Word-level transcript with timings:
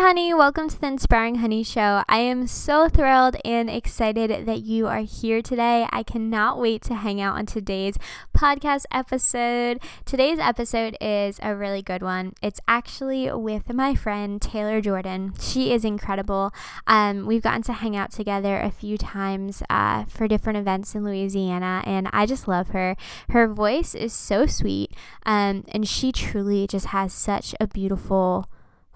honey. 0.00 0.32
Welcome 0.32 0.70
to 0.70 0.80
the 0.80 0.86
Inspiring 0.86 1.36
Honey 1.36 1.62
Show. 1.62 2.02
I 2.08 2.20
am 2.20 2.46
so 2.46 2.88
thrilled 2.88 3.36
and 3.44 3.68
excited 3.68 4.46
that 4.46 4.62
you 4.62 4.86
are 4.86 5.00
here 5.00 5.42
today. 5.42 5.86
I 5.92 6.02
cannot 6.02 6.58
wait 6.58 6.80
to 6.84 6.94
hang 6.94 7.20
out 7.20 7.36
on 7.36 7.44
today's 7.44 7.98
podcast 8.34 8.86
episode. 8.90 9.78
Today's 10.06 10.38
episode 10.38 10.96
is 11.02 11.38
a 11.42 11.54
really 11.54 11.82
good 11.82 12.00
one. 12.00 12.32
It's 12.40 12.60
actually 12.66 13.30
with 13.30 13.70
my 13.74 13.94
friend 13.94 14.40
Taylor 14.40 14.80
Jordan. 14.80 15.34
She 15.38 15.70
is 15.70 15.84
incredible. 15.84 16.54
Um, 16.86 17.26
we've 17.26 17.42
gotten 17.42 17.62
to 17.64 17.74
hang 17.74 17.94
out 17.94 18.10
together 18.10 18.58
a 18.58 18.70
few 18.70 18.96
times 18.96 19.62
uh, 19.68 20.06
for 20.06 20.26
different 20.26 20.58
events 20.58 20.94
in 20.94 21.04
Louisiana, 21.04 21.82
and 21.84 22.08
I 22.10 22.24
just 22.24 22.48
love 22.48 22.68
her. 22.68 22.96
Her 23.28 23.46
voice 23.46 23.94
is 23.94 24.14
so 24.14 24.46
sweet, 24.46 24.92
um, 25.26 25.62
and 25.68 25.86
she 25.86 26.10
truly 26.10 26.66
just 26.66 26.86
has 26.86 27.12
such 27.12 27.54
a 27.60 27.66
beautiful 27.66 28.48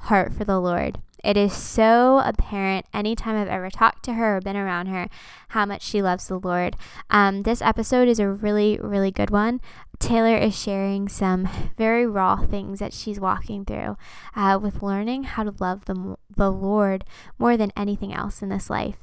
heart 0.05 0.32
for 0.32 0.45
the 0.45 0.61
Lord. 0.61 0.98
It 1.25 1.39
is 1.39 1.55
so 1.55 2.21
apparent 2.23 2.85
anytime 2.93 3.35
I've 3.35 3.49
ever 3.49 3.71
talked 3.71 4.04
to 4.04 4.12
her 4.12 4.36
or 4.36 4.40
been 4.43 4.58
around 4.58 4.89
her 4.89 5.08
how 5.49 5.64
much 5.64 5.82
she 5.82 6.03
loves 6.03 6.29
the 6.29 6.39
Lord. 6.39 6.76
Um, 7.08 7.43
this 7.43 7.62
episode 7.62 8.09
is 8.09 8.18
a 8.18 8.29
really, 8.29 8.79
really 8.82 9.11
good 9.11 9.31
one. 9.31 9.62
Taylor 9.98 10.36
is 10.36 10.54
sharing 10.59 11.09
some 11.09 11.48
very 11.79 12.07
raw 12.07 12.45
things 12.45 12.79
that 12.81 12.93
she's 12.93 13.18
walking 13.18 13.64
through 13.64 13.96
uh, 14.36 14.59
with 14.61 14.82
learning 14.82 15.22
how 15.25 15.45
to 15.45 15.54
love 15.59 15.86
the, 15.86 16.17
the 16.36 16.53
Lord 16.53 17.04
more 17.39 17.57
than 17.57 17.73
anything 17.75 18.12
else 18.12 18.43
in 18.43 18.50
this 18.50 18.68
life. 18.68 18.98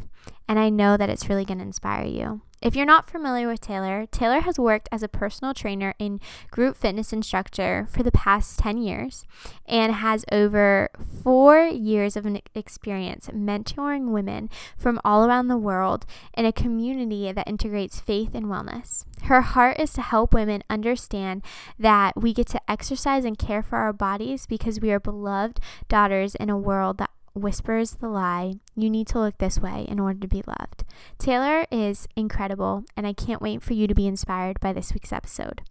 And 0.52 0.60
I 0.60 0.68
know 0.68 0.98
that 0.98 1.10
it's 1.10 1.30
really 1.30 1.46
going 1.46 1.60
to 1.60 1.64
inspire 1.64 2.04
you. 2.04 2.42
If 2.62 2.76
you're 2.76 2.86
not 2.86 3.10
familiar 3.10 3.48
with 3.48 3.62
Taylor, 3.62 4.06
Taylor 4.12 4.42
has 4.42 4.60
worked 4.60 4.90
as 4.92 5.02
a 5.02 5.08
personal 5.08 5.54
trainer 5.54 5.94
and 5.98 6.20
group 6.52 6.76
fitness 6.76 7.14
instructor 7.14 7.88
for 7.90 8.04
the 8.04 8.12
past 8.12 8.60
10 8.60 8.78
years 8.78 9.26
and 9.66 9.94
has 9.94 10.26
over 10.30 10.90
four 11.24 11.62
years 11.62 12.18
of 12.18 12.28
experience 12.54 13.30
mentoring 13.30 14.12
women 14.12 14.50
from 14.78 15.00
all 15.06 15.26
around 15.26 15.48
the 15.48 15.56
world 15.56 16.06
in 16.34 16.46
a 16.46 16.52
community 16.52 17.32
that 17.32 17.48
integrates 17.48 18.02
faith 18.02 18.36
and 18.36 18.48
wellness. 18.48 19.06
Her 19.24 19.40
heart 19.40 19.80
is 19.80 19.94
to 19.94 20.02
help 20.02 20.34
women 20.34 20.66
understand 20.70 21.44
that 21.80 22.22
we 22.22 22.34
get 22.34 22.48
to 22.48 22.70
exercise 22.70 23.24
and 23.24 23.40
care 23.40 23.64
for 23.64 23.78
our 23.78 23.94
bodies 23.94 24.48
because 24.48 24.82
we 24.82 24.92
are 24.92 25.00
beloved 25.00 25.62
daughters 25.88 26.36
in 26.36 26.50
a 26.50 26.58
world 26.58 26.98
that 26.98 27.12
whispers 27.34 27.92
the 27.92 28.08
lie, 28.08 28.54
you 28.76 28.90
need 28.90 29.08
to 29.08 29.20
look 29.20 29.38
this 29.38 29.60
way 29.60 29.86
in 29.88 30.00
order 30.00 30.20
to 30.20 30.28
be 30.28 30.44
loved. 30.46 30.84
Taylor 31.18 31.66
is 31.72 32.08
incredible, 32.16 32.84
and 32.96 33.08
I 33.08 33.14
can't 33.14 33.42
wait 33.42 33.64
for 33.64 33.74
you 33.74 33.88
to 33.88 33.96
be 33.96 34.08
inspired 34.08 34.60
by 34.60 34.74
this 34.74 34.94
week's 34.94 35.14
episode. 35.14 35.62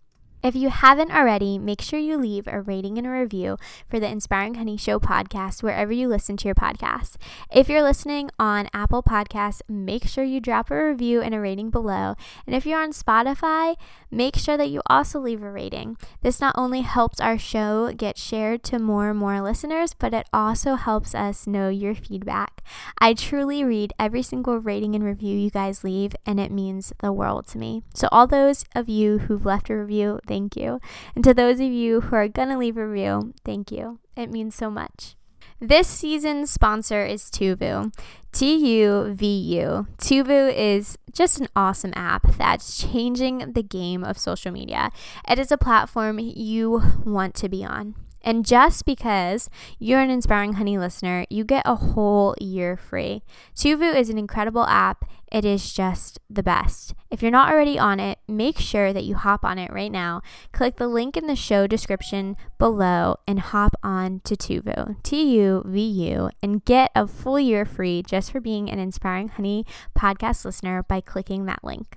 If 0.43 0.57
you 0.57 0.71
haven't 0.71 1.11
already, 1.11 1.59
make 1.59 1.83
sure 1.83 1.99
you 1.99 2.17
leave 2.17 2.47
a 2.47 2.63
rating 2.63 2.97
and 2.97 3.07
a 3.07 3.11
review 3.11 3.59
for 3.91 4.01
the 4.01 4.09
Inspiring 4.09 4.55
Honey 4.55 4.79
Show 4.79 4.99
podcast 4.99 5.63
wherever 5.63 5.93
you 5.93 6.09
listen 6.09 6.39
to 6.39 6.49
your 6.49 6.55
podcast. 6.55 7.17
If 7.53 7.69
you're 7.69 7.83
listening 7.83 8.31
on 8.39 8.71
Apple 8.73 9.03
Podcasts, 9.03 9.61
make 9.69 10.07
sure 10.07 10.25
you 10.25 10.41
drop 10.41 10.71
a 10.71 10.83
review 10.83 11.21
and 11.21 11.35
a 11.35 11.41
rating 11.41 11.69
below. 11.69 12.15
And 12.47 12.57
if 12.57 12.65
you're 12.65 12.81
on 12.81 12.93
Spotify, 12.93 13.77
make 14.11 14.35
sure 14.35 14.57
that 14.57 14.71
you 14.71 14.81
also 14.87 15.21
leave 15.21 15.43
a 15.43 15.51
rating. 15.51 15.99
This 16.23 16.41
not 16.41 16.55
only 16.57 16.81
helps 16.81 17.21
our 17.21 17.37
show 17.37 17.93
get 17.93 18.17
shared 18.17 18.63
to 18.65 18.79
more 18.79 19.11
and 19.11 19.19
more 19.19 19.43
listeners, 19.43 19.93
but 19.93 20.15
it 20.15 20.27
also 20.33 20.77
helps 20.77 21.15
us 21.15 21.47
know 21.47 21.69
your 21.69 21.95
feedback. 21.95 22.63
I 22.99 23.13
truly 23.13 23.63
read 23.63 23.93
every 23.99 24.23
single 24.23 24.57
rating 24.57 24.95
and 24.95 25.05
review 25.05 25.37
you 25.37 25.51
guys 25.51 25.85
leave, 25.85 26.17
and 26.25 26.41
it 26.41 26.51
means 26.51 26.95
the 27.01 27.13
world 27.13 27.47
to 27.49 27.59
me. 27.59 27.83
So, 27.93 28.09
all 28.11 28.27
those 28.27 28.65
of 28.75 28.89
you 28.89 29.19
who've 29.19 29.45
left 29.45 29.69
a 29.69 29.77
review, 29.77 30.19
thank 30.31 30.57
you. 30.57 30.79
And 31.17 31.25
to 31.25 31.35
those 31.35 31.59
of 31.59 31.73
you 31.73 32.03
who 32.03 32.15
are 32.15 32.29
going 32.29 32.49
to 32.49 32.57
leave 32.57 32.77
a 32.77 32.87
review, 32.87 33.35
thank 33.45 33.73
you. 33.73 33.99
It 34.17 34.31
means 34.31 34.55
so 34.55 34.71
much. 34.71 35.17
This 35.59 35.89
season's 35.89 36.51
sponsor 36.51 37.05
is 37.05 37.25
Tuvu. 37.25 37.93
T 38.33 38.57
U 38.81 39.13
V 39.13 39.27
U. 39.27 39.87
Tuvu 39.99 40.55
is 40.55 40.97
just 41.13 41.41
an 41.41 41.49
awesome 41.55 41.93
app 41.97 42.39
that's 42.39 42.81
changing 42.81 43.53
the 43.53 43.63
game 43.63 44.05
of 44.05 44.17
social 44.17 44.53
media. 44.53 44.91
It 45.29 45.39
is 45.39 45.51
a 45.51 45.59
platform 45.59 46.19
you 46.19 46.81
want 47.05 47.35
to 47.35 47.49
be 47.49 47.65
on. 47.65 47.95
And 48.23 48.45
just 48.45 48.85
because 48.85 49.49
you're 49.79 50.01
an 50.01 50.11
Inspiring 50.11 50.55
Honey 50.55 50.79
listener, 50.79 51.25
you 51.31 51.45
get 51.45 51.63
a 51.67 51.75
whole 51.75 52.35
year 52.41 52.77
free. 52.77 53.23
Tuvu 53.55 53.95
is 53.95 54.11
an 54.11 54.19
incredible 54.19 54.67
app. 54.67 55.11
It 55.33 55.45
is 55.45 55.73
just 55.73 56.19
the 56.29 56.43
best. 56.43 56.93
If 57.09 57.23
you're 57.23 57.31
not 57.31 57.53
already 57.53 57.79
on 57.79 58.01
it, 58.01 58.19
make 58.27 58.59
sure 58.59 58.93
that 58.93 59.05
you 59.05 59.15
hop 59.15 59.45
on 59.45 59.59
it 59.59 59.73
right 59.73 59.93
now. 59.93 60.23
Click 60.53 60.77
the 60.77 60.89
link 60.89 61.17
in 61.17 61.29
the 61.29 61.37
show 61.37 61.69
description 61.69 62.37
below 62.59 63.17
and 63.29 63.39
hop 63.39 63.77
on 63.83 64.21
to 64.25 64.35
Tuvu, 64.35 65.01
T 65.05 65.37
U 65.37 65.63
V 65.65 65.81
U, 65.81 66.31
and 66.43 66.65
get 66.65 66.91
a 66.97 67.07
full 67.07 67.39
year 67.39 67.65
free 67.65 68.03
just 68.03 68.33
for 68.33 68.41
being 68.41 68.69
an 68.69 68.81
Inspiring 68.81 69.29
Honey 69.29 69.65
podcast 69.97 70.45
listener 70.45 70.83
by 70.83 71.01
clicking 71.01 71.47
that 71.47 71.63
link. 71.63 71.97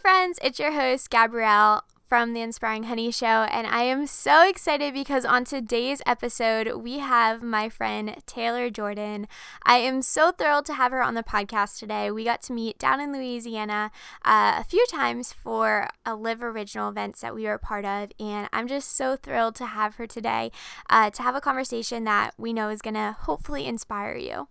Friends, 0.00 0.38
it's 0.42 0.58
your 0.58 0.72
host, 0.72 1.08
Gabrielle 1.08 1.84
from 2.08 2.34
the 2.34 2.40
Inspiring 2.40 2.84
Honey 2.84 3.10
Show, 3.10 3.26
and 3.26 3.66
I 3.66 3.82
am 3.84 4.06
so 4.06 4.46
excited 4.46 4.92
because 4.92 5.24
on 5.24 5.44
today's 5.44 6.02
episode, 6.04 6.82
we 6.82 6.98
have 6.98 7.42
my 7.42 7.68
friend 7.68 8.16
Taylor 8.26 8.70
Jordan. 8.70 9.28
I 9.64 9.78
am 9.78 10.02
so 10.02 10.30
thrilled 10.30 10.66
to 10.66 10.74
have 10.74 10.92
her 10.92 11.02
on 11.02 11.14
the 11.14 11.22
podcast 11.22 11.78
today. 11.78 12.10
We 12.10 12.24
got 12.24 12.42
to 12.42 12.52
meet 12.52 12.78
down 12.78 13.00
in 13.00 13.12
Louisiana 13.12 13.90
uh, 14.24 14.56
a 14.58 14.64
few 14.64 14.84
times 14.90 15.32
for 15.32 15.88
a 16.04 16.14
Live 16.14 16.42
Original 16.42 16.90
events 16.90 17.20
that 17.20 17.34
we 17.34 17.44
were 17.44 17.58
part 17.58 17.84
of, 17.84 18.10
and 18.18 18.48
I'm 18.52 18.68
just 18.68 18.96
so 18.96 19.16
thrilled 19.16 19.54
to 19.56 19.66
have 19.66 19.94
her 19.94 20.06
today 20.06 20.50
uh, 20.90 21.10
to 21.10 21.22
have 21.22 21.36
a 21.36 21.40
conversation 21.40 22.04
that 22.04 22.32
we 22.36 22.52
know 22.52 22.68
is 22.68 22.82
going 22.82 22.94
to 22.94 23.16
hopefully 23.20 23.64
inspire 23.66 24.16
you. 24.16 24.48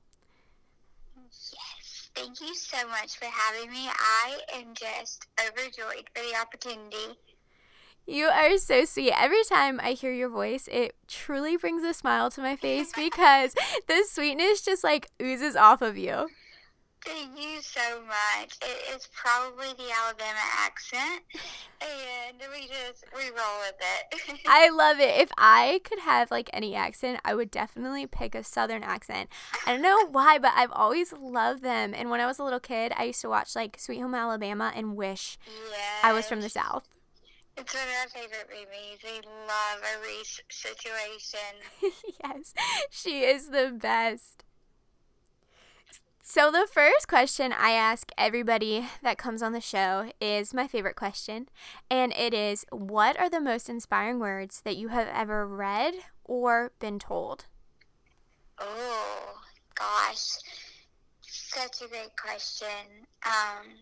Thank 2.15 2.41
you 2.41 2.53
so 2.53 2.87
much 2.87 3.17
for 3.17 3.25
having 3.25 3.71
me. 3.71 3.89
I 3.89 4.37
am 4.55 4.73
just 4.75 5.25
overjoyed 5.39 6.09
for 6.13 6.21
the 6.21 6.35
opportunity. 6.39 7.17
You 8.05 8.25
are 8.25 8.57
so 8.57 8.85
sweet. 8.85 9.13
Every 9.17 9.43
time 9.45 9.79
I 9.81 9.93
hear 9.93 10.11
your 10.11 10.29
voice, 10.29 10.67
it 10.71 10.95
truly 11.07 11.55
brings 11.57 11.83
a 11.83 11.93
smile 11.93 12.29
to 12.31 12.41
my 12.41 12.55
face 12.55 12.91
because 12.95 13.55
the 13.87 14.03
sweetness 14.07 14.61
just 14.61 14.83
like 14.83 15.09
oozes 15.21 15.55
off 15.55 15.81
of 15.81 15.97
you. 15.97 16.27
Thank 17.05 17.37
you 17.37 17.61
so 17.61 18.01
much. 18.05 18.57
It 18.61 18.95
is 18.95 19.09
probably 19.13 19.67
the 19.77 19.91
Alabama 19.91 20.39
accent, 20.59 21.21
and 21.81 22.37
we 22.53 22.67
just 22.67 23.03
we 23.13 23.23
roll 23.25 23.59
with 23.59 23.75
it. 23.79 24.39
I 24.47 24.69
love 24.69 24.99
it. 24.99 25.19
If 25.19 25.29
I 25.37 25.81
could 25.83 25.99
have 25.99 26.31
like 26.31 26.49
any 26.53 26.75
accent, 26.75 27.19
I 27.25 27.35
would 27.35 27.51
definitely 27.51 28.07
pick 28.07 28.35
a 28.35 28.43
Southern 28.43 28.83
accent. 28.83 29.29
I 29.67 29.73
don't 29.73 29.81
know 29.81 30.07
why, 30.11 30.37
but 30.37 30.53
I've 30.55 30.71
always 30.71 31.11
loved 31.11 31.61
them. 31.61 31.93
And 31.93 32.09
when 32.09 32.21
I 32.21 32.25
was 32.25 32.39
a 32.39 32.43
little 32.43 32.61
kid, 32.61 32.93
I 32.95 33.05
used 33.05 33.21
to 33.21 33.29
watch 33.29 33.55
like 33.55 33.79
Sweet 33.79 33.99
Home 33.99 34.15
Alabama 34.15 34.71
and 34.73 34.95
wish 34.95 35.37
yes. 35.45 35.99
I 36.03 36.13
was 36.13 36.27
from 36.27 36.39
the 36.41 36.49
South. 36.49 36.87
It's 37.57 37.73
one 37.73 37.83
of 37.83 37.89
our 38.01 38.07
favorite 38.09 38.49
movies. 38.49 38.99
We 39.03 39.21
love 39.45 39.83
a 39.83 40.01
Reese 40.01 40.41
situation. 40.49 41.49
yes, 42.23 42.53
she 42.89 43.25
is 43.25 43.49
the 43.49 43.75
best. 43.77 44.43
So, 46.25 46.49
the 46.49 46.65
first 46.71 47.09
question 47.09 47.51
I 47.51 47.71
ask 47.71 48.09
everybody 48.17 48.87
that 49.01 49.17
comes 49.17 49.43
on 49.43 49.51
the 49.51 49.59
show 49.59 50.09
is 50.21 50.53
my 50.53 50.67
favorite 50.67 50.95
question, 50.95 51.49
and 51.91 52.13
it 52.13 52.33
is 52.33 52.65
What 52.71 53.19
are 53.19 53.29
the 53.29 53.41
most 53.41 53.67
inspiring 53.67 54.19
words 54.19 54.61
that 54.61 54.77
you 54.77 54.87
have 54.87 55.09
ever 55.09 55.45
read 55.45 55.95
or 56.23 56.71
been 56.79 56.97
told? 56.97 57.47
Oh, 58.57 59.35
gosh. 59.75 60.37
Such 61.23 61.81
a 61.81 61.89
great 61.89 62.15
question. 62.15 63.05
Um, 63.25 63.73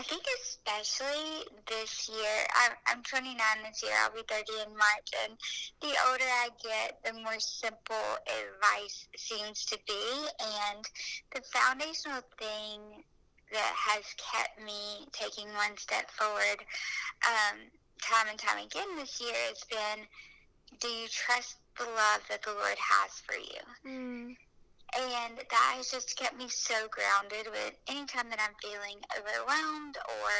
I 0.00 0.02
think 0.02 0.24
especially 0.40 1.44
this 1.68 2.08
year, 2.08 2.46
I'm, 2.56 2.72
I'm 2.86 3.02
29 3.02 3.36
this 3.68 3.82
year, 3.82 3.92
I'll 4.00 4.10
be 4.10 4.24
30 4.26 4.64
in 4.64 4.72
March, 4.72 5.08
and 5.28 5.36
the 5.82 5.92
older 6.08 6.24
I 6.24 6.48
get, 6.64 7.04
the 7.04 7.20
more 7.20 7.38
simple 7.38 8.16
advice 8.24 9.06
seems 9.18 9.66
to 9.66 9.78
be. 9.86 10.00
And 10.40 10.88
the 11.34 11.42
foundational 11.52 12.22
thing 12.38 13.04
that 13.52 13.74
has 13.76 14.04
kept 14.16 14.64
me 14.64 15.04
taking 15.12 15.48
one 15.48 15.76
step 15.76 16.10
forward 16.12 16.64
um, 17.28 17.58
time 18.00 18.28
and 18.30 18.38
time 18.38 18.64
again 18.64 18.96
this 18.96 19.20
year 19.20 19.36
has 19.48 19.62
been 19.68 20.06
do 20.80 20.88
you 20.88 21.08
trust 21.08 21.56
the 21.76 21.84
love 21.84 22.22
that 22.30 22.40
the 22.42 22.52
Lord 22.52 22.78
has 22.78 23.20
for 23.26 23.36
you? 23.36 23.60
Mm. 23.84 24.36
And 24.98 25.38
that 25.38 25.74
has 25.76 25.90
just 25.90 26.16
kept 26.16 26.36
me 26.36 26.48
so 26.48 26.74
grounded 26.90 27.46
with 27.52 27.74
anytime 27.88 28.28
that 28.30 28.40
I'm 28.42 28.54
feeling 28.60 28.98
overwhelmed 29.16 29.96
or 29.98 30.30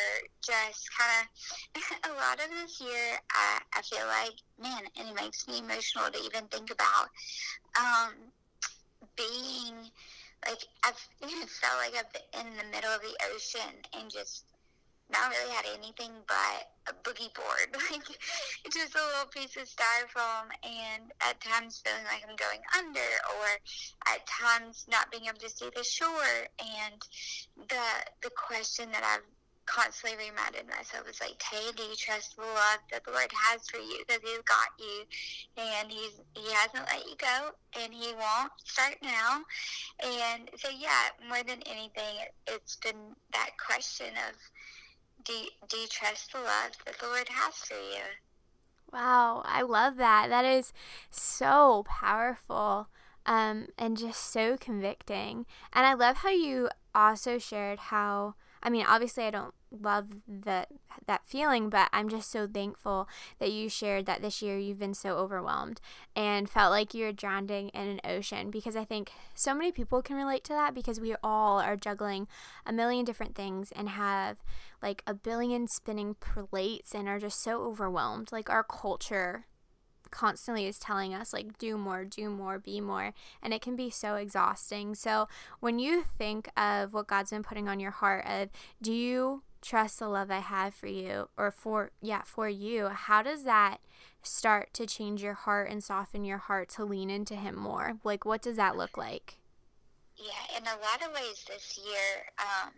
just 0.43 0.88
kind 0.99 1.26
of 1.26 2.11
a 2.11 2.14
lot 2.14 2.41
of 2.43 2.50
this 2.50 2.81
year, 2.81 3.19
I, 3.31 3.61
I 3.75 3.82
feel 3.82 4.06
like, 4.06 4.35
man, 4.61 4.82
and 4.99 5.08
it 5.08 5.14
makes 5.14 5.47
me 5.47 5.61
emotional 5.61 6.11
to 6.11 6.19
even 6.19 6.49
think 6.49 6.70
about 6.70 7.08
um, 7.79 8.14
being 9.17 9.91
like 10.47 10.64
I've 10.85 10.96
felt 11.61 11.79
like 11.79 11.94
I've 11.99 12.12
been 12.12 12.46
in 12.46 12.56
the 12.56 12.64
middle 12.75 12.91
of 12.91 13.03
the 13.03 13.17
ocean 13.35 13.75
and 13.93 14.11
just 14.11 14.44
not 15.10 15.30
really 15.30 15.52
had 15.52 15.66
anything 15.78 16.12
but 16.26 16.70
a 16.88 16.92
boogie 17.02 17.32
board, 17.34 17.68
like 17.90 18.06
just 18.72 18.94
a 18.94 18.98
little 18.98 19.30
piece 19.30 19.56
of 19.56 19.68
styrofoam, 19.68 20.50
and 20.64 21.12
at 21.20 21.40
times 21.40 21.82
feeling 21.84 22.04
like 22.04 22.24
I'm 22.28 22.36
going 22.36 22.60
under, 22.78 23.10
or 23.38 23.46
at 24.06 24.26
times 24.26 24.86
not 24.90 25.10
being 25.10 25.24
able 25.26 25.38
to 25.38 25.50
see 25.50 25.70
the 25.74 25.84
shore. 25.84 26.48
And 26.58 27.00
the 27.68 27.86
the 28.22 28.30
question 28.30 28.90
that 28.92 29.04
I've 29.04 29.26
constantly 29.70 30.30
reminded 30.30 30.66
myself 30.66 31.08
is 31.08 31.20
like, 31.20 31.38
Tay, 31.38 31.70
do 31.76 31.82
you 31.84 31.94
trust 31.94 32.36
the 32.36 32.42
love 32.42 32.82
that 32.90 33.04
the 33.04 33.12
Lord 33.12 33.30
has 33.50 33.68
for 33.68 33.78
you? 33.78 34.02
Because 34.06 34.22
He's 34.22 34.42
got 34.42 34.74
you, 34.78 35.06
and 35.56 35.90
He's 35.90 36.20
He 36.34 36.52
hasn't 36.52 36.86
let 36.90 37.06
you 37.06 37.16
go, 37.16 37.50
and 37.78 37.94
He 37.94 38.12
won't 38.14 38.52
start 38.64 38.96
now. 39.02 39.42
And 40.02 40.50
so, 40.58 40.68
yeah, 40.70 41.14
more 41.28 41.42
than 41.46 41.62
anything, 41.66 42.18
it, 42.18 42.34
it's 42.48 42.76
been 42.76 43.14
that 43.32 43.50
question 43.64 44.10
of, 44.28 44.34
do 45.25 45.32
do 45.69 45.76
you 45.76 45.87
trust 45.88 46.32
the 46.32 46.38
love 46.38 46.72
that 46.84 46.99
the 46.99 47.06
Lord 47.06 47.28
has 47.28 47.55
for 47.55 47.75
you? 47.75 48.02
Wow, 48.93 49.43
I 49.44 49.62
love 49.62 49.96
that. 49.96 50.28
That 50.31 50.44
is 50.44 50.72
so 51.11 51.84
powerful 51.87 52.88
um, 53.25 53.69
and 53.78 53.96
just 53.96 54.32
so 54.32 54.56
convicting. 54.56 55.46
And 55.72 55.87
I 55.87 55.94
love 55.94 56.19
how 56.19 56.31
you 56.31 56.69
also 56.94 57.38
shared 57.38 57.78
how 57.78 58.34
I 58.62 58.70
mean, 58.70 58.84
obviously, 58.87 59.25
I 59.25 59.31
don't 59.31 59.55
love 59.70 60.08
that 60.26 60.69
that 61.06 61.26
feeling, 61.26 61.70
but 61.70 61.88
I'm 61.93 62.08
just 62.08 62.31
so 62.31 62.46
thankful 62.46 63.08
that 63.38 63.52
you 63.52 63.69
shared 63.69 64.06
that 64.06 64.22
this 64.22 64.43
year 64.43 64.58
you've 64.58 64.78
been 64.78 64.94
so 64.94 65.17
overwhelmed 65.17 65.81
and 66.14 66.49
felt 66.49 66.70
like 66.70 66.94
you're 66.94 67.12
drowning 67.12 67.69
in 67.70 67.88
an 67.88 68.00
ocean 68.05 68.50
because 68.50 68.76
I 68.76 68.84
think 68.84 69.12
so 69.34 69.55
many 69.55 69.72
people 69.72 70.02
can 70.02 70.17
relate 70.17 70.44
to 70.44 70.52
that 70.52 70.75
because 70.75 71.00
we 71.00 71.14
all 71.22 71.58
are 71.58 71.76
juggling 71.76 72.28
a 72.67 72.72
million 72.72 73.05
different 73.05 73.34
things 73.34 73.72
and 73.75 73.90
have 73.90 74.38
like 74.82 75.02
a 75.06 75.14
billion 75.14 75.67
spinning 75.69 76.14
plates 76.14 76.94
and 76.94 77.08
are 77.08 77.19
just 77.19 77.43
so 77.43 77.62
overwhelmed. 77.62 78.31
Like 78.32 78.50
our 78.50 78.64
culture 78.64 79.46
constantly 80.11 80.67
is 80.67 80.78
telling 80.78 81.14
us 81.14 81.32
like 81.32 81.56
do 81.58 81.78
more, 81.78 82.05
do 82.05 82.28
more, 82.31 82.58
be 82.58 82.81
more, 82.81 83.12
and 83.43 83.55
it 83.55 83.62
can 83.62 83.76
be 83.76 83.90
so 83.90 84.17
exhausting. 84.17 84.94
So 84.94 85.28
when 85.61 85.78
you 85.78 86.05
think 86.19 86.49
of 86.56 86.93
what 86.93 87.06
God's 87.06 87.31
been 87.31 87.43
putting 87.43 87.69
on 87.69 87.81
your 87.81 87.93
heart 87.93 88.25
of 88.26 88.49
do 88.82 88.93
you 88.93 89.43
trust 89.60 89.98
the 89.98 90.08
love 90.08 90.30
I 90.30 90.38
have 90.38 90.74
for 90.74 90.86
you 90.86 91.28
or 91.36 91.50
for 91.50 91.90
yeah, 92.00 92.22
for 92.24 92.48
you, 92.48 92.88
how 92.88 93.22
does 93.22 93.44
that 93.44 93.78
start 94.22 94.72
to 94.74 94.86
change 94.86 95.22
your 95.22 95.34
heart 95.34 95.70
and 95.70 95.82
soften 95.82 96.24
your 96.24 96.38
heart 96.38 96.68
to 96.70 96.84
lean 96.84 97.10
into 97.10 97.34
him 97.34 97.56
more? 97.56 97.98
Like 98.04 98.24
what 98.24 98.42
does 98.42 98.56
that 98.56 98.76
look 98.76 98.96
like? 98.96 99.36
Yeah, 100.16 100.58
in 100.58 100.64
a 100.64 100.80
lot 100.80 101.02
of 101.06 101.14
ways 101.14 101.44
this 101.48 101.78
year, 101.82 102.26
um, 102.38 102.72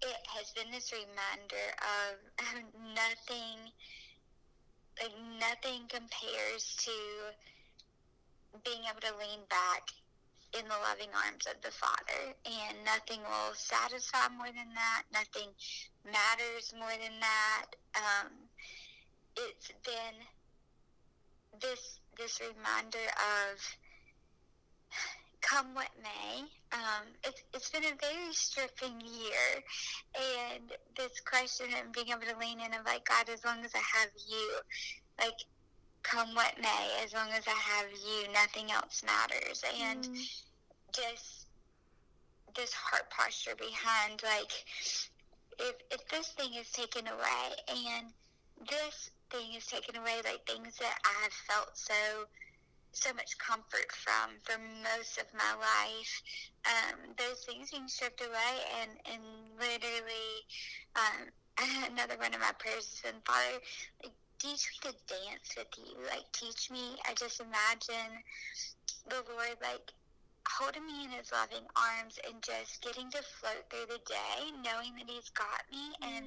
it 0.00 0.16
has 0.34 0.50
been 0.52 0.70
this 0.70 0.92
reminder 0.92 1.74
of 1.80 2.64
nothing 2.94 3.72
like 5.00 5.12
nothing 5.40 5.82
compares 5.88 6.76
to 6.76 6.92
being 8.64 8.82
able 8.88 9.00
to 9.00 9.12
lean 9.18 9.40
back 9.50 9.90
in 10.58 10.64
the 10.68 10.80
loving 10.86 11.10
arms 11.14 11.46
of 11.50 11.60
the 11.62 11.70
Father, 11.70 12.34
and 12.46 12.76
nothing 12.84 13.20
will 13.22 13.54
satisfy 13.54 14.28
more 14.36 14.46
than 14.46 14.74
that. 14.74 15.02
Nothing 15.12 15.50
matters 16.04 16.72
more 16.78 16.94
than 16.94 17.18
that. 17.20 17.66
Um, 17.94 18.30
it's 19.36 19.72
been 19.84 20.16
this 21.60 21.98
this 22.16 22.40
reminder 22.40 23.06
of 23.50 23.58
come 25.44 25.74
what 25.74 25.90
may. 26.02 26.40
Um, 26.72 27.04
it's, 27.22 27.42
it's 27.52 27.70
been 27.70 27.84
a 27.84 27.94
very 28.00 28.32
stripping 28.32 29.00
year. 29.00 29.62
And 30.16 30.72
this 30.96 31.20
question 31.20 31.66
and 31.76 31.92
being 31.92 32.08
able 32.08 32.26
to 32.26 32.38
lean 32.38 32.60
in 32.60 32.72
of 32.72 32.86
like, 32.86 33.04
God, 33.04 33.28
as 33.28 33.44
long 33.44 33.64
as 33.64 33.72
I 33.74 33.84
have 33.98 34.10
you, 34.28 34.60
like, 35.20 35.38
come 36.04 36.34
what 36.34 36.54
may, 36.60 37.02
as 37.02 37.12
long 37.12 37.30
as 37.32 37.44
I 37.48 37.58
have 37.76 37.90
you, 37.90 38.32
nothing 38.32 38.70
else 38.70 39.02
matters. 39.04 39.64
And 39.82 40.04
mm. 40.04 40.42
just 40.92 41.46
this 42.54 42.72
heart 42.72 43.10
posture 43.10 43.56
behind, 43.58 44.22
like, 44.22 44.52
if, 45.58 45.74
if 45.90 46.08
this 46.08 46.28
thing 46.28 46.54
is 46.54 46.70
taken 46.70 47.08
away 47.08 47.56
and 47.68 48.06
this 48.68 49.10
thing 49.30 49.54
is 49.56 49.66
taken 49.66 49.96
away, 49.96 50.20
like 50.24 50.46
things 50.46 50.76
that 50.78 50.98
I 51.04 51.22
have 51.24 51.32
felt 51.32 51.70
so 51.74 52.26
so 52.94 53.12
much 53.12 53.36
comfort 53.38 53.90
from 53.90 54.38
for 54.44 54.56
most 54.82 55.18
of 55.18 55.26
my 55.34 55.52
life. 55.58 56.22
Um, 56.64 57.10
those 57.18 57.44
things 57.44 57.72
being 57.72 57.88
stripped 57.88 58.20
away, 58.20 58.54
and 58.80 58.90
and 59.12 59.22
literally, 59.58 60.46
um, 60.94 61.28
another 61.90 62.14
one 62.18 62.34
of 62.34 62.40
my 62.40 62.52
prayers 62.58 62.86
has 62.86 63.12
been, 63.12 63.20
Father, 63.26 63.58
like 64.02 64.12
teach 64.44 64.68
me 64.68 64.90
to 64.90 64.96
dance 65.08 65.48
with 65.56 65.72
you. 65.80 65.96
Like 66.04 66.28
teach 66.32 66.70
me. 66.70 67.00
I 67.08 67.14
just 67.14 67.40
imagine 67.40 68.12
the 69.08 69.24
Lord 69.32 69.56
like 69.62 69.88
holding 70.44 70.84
me 70.84 71.04
in 71.04 71.10
his 71.10 71.32
loving 71.32 71.64
arms 71.72 72.20
and 72.28 72.36
just 72.42 72.84
getting 72.84 73.10
to 73.10 73.22
float 73.40 73.64
through 73.70 73.88
the 73.88 74.04
day, 74.04 74.52
knowing 74.60 74.92
that 75.00 75.08
he's 75.08 75.32
got 75.32 75.64
me, 75.72 75.96
mm. 75.96 76.16
and 76.16 76.26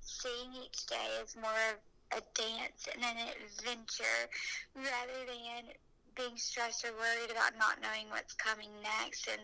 seeing 0.00 0.56
each 0.64 0.86
day 0.86 1.20
as 1.20 1.36
more 1.36 1.60
of 1.76 1.78
a 2.16 2.22
dance 2.32 2.88
and 2.88 3.04
an 3.04 3.28
adventure 3.36 4.20
rather 4.74 5.20
than 5.28 5.68
being 6.16 6.36
stressed 6.36 6.84
or 6.88 6.96
worried 6.96 7.30
about 7.30 7.52
not 7.60 7.84
knowing 7.84 8.08
what's 8.08 8.32
coming 8.32 8.72
next 8.80 9.28
and 9.28 9.42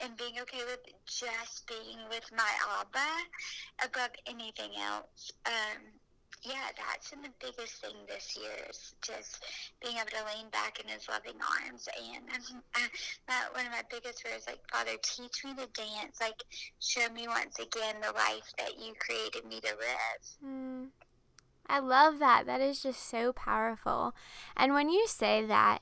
and 0.00 0.16
being 0.16 0.34
okay 0.42 0.60
with 0.66 0.84
just 1.06 1.66
being 1.68 2.02
with 2.10 2.28
my 2.36 2.50
Abba 2.80 3.86
above 3.86 4.10
anything 4.26 4.72
else. 4.76 5.30
Um, 5.46 5.93
yeah, 6.42 6.68
that's 6.76 7.10
been 7.10 7.22
the 7.22 7.32
biggest 7.40 7.80
thing 7.80 7.94
this 8.08 8.36
year 8.36 8.66
is 8.68 8.94
just 9.02 9.44
being 9.82 9.96
able 9.96 10.10
to 10.10 10.36
lean 10.36 10.50
back 10.50 10.80
in 10.82 10.88
his 10.88 11.08
loving 11.08 11.40
arms. 11.40 11.88
And 11.96 12.24
um, 12.30 12.62
uh, 13.28 13.32
one 13.52 13.66
of 13.66 13.72
my 13.72 13.82
biggest 13.90 14.22
prayers, 14.22 14.44
like, 14.46 14.60
Father, 14.70 14.96
teach 15.02 15.44
me 15.44 15.54
to 15.54 15.68
dance. 15.72 16.20
Like, 16.20 16.42
show 16.80 17.08
me 17.12 17.26
once 17.28 17.58
again 17.58 17.96
the 18.02 18.12
life 18.12 18.52
that 18.58 18.78
you 18.78 18.92
created 18.98 19.48
me 19.48 19.60
to 19.60 19.68
live. 19.68 20.22
Mm. 20.44 20.88
I 21.66 21.78
love 21.78 22.18
that. 22.18 22.46
That 22.46 22.60
is 22.60 22.82
just 22.82 23.08
so 23.08 23.32
powerful. 23.32 24.14
And 24.56 24.74
when 24.74 24.90
you 24.90 25.06
say 25.06 25.44
that, 25.46 25.80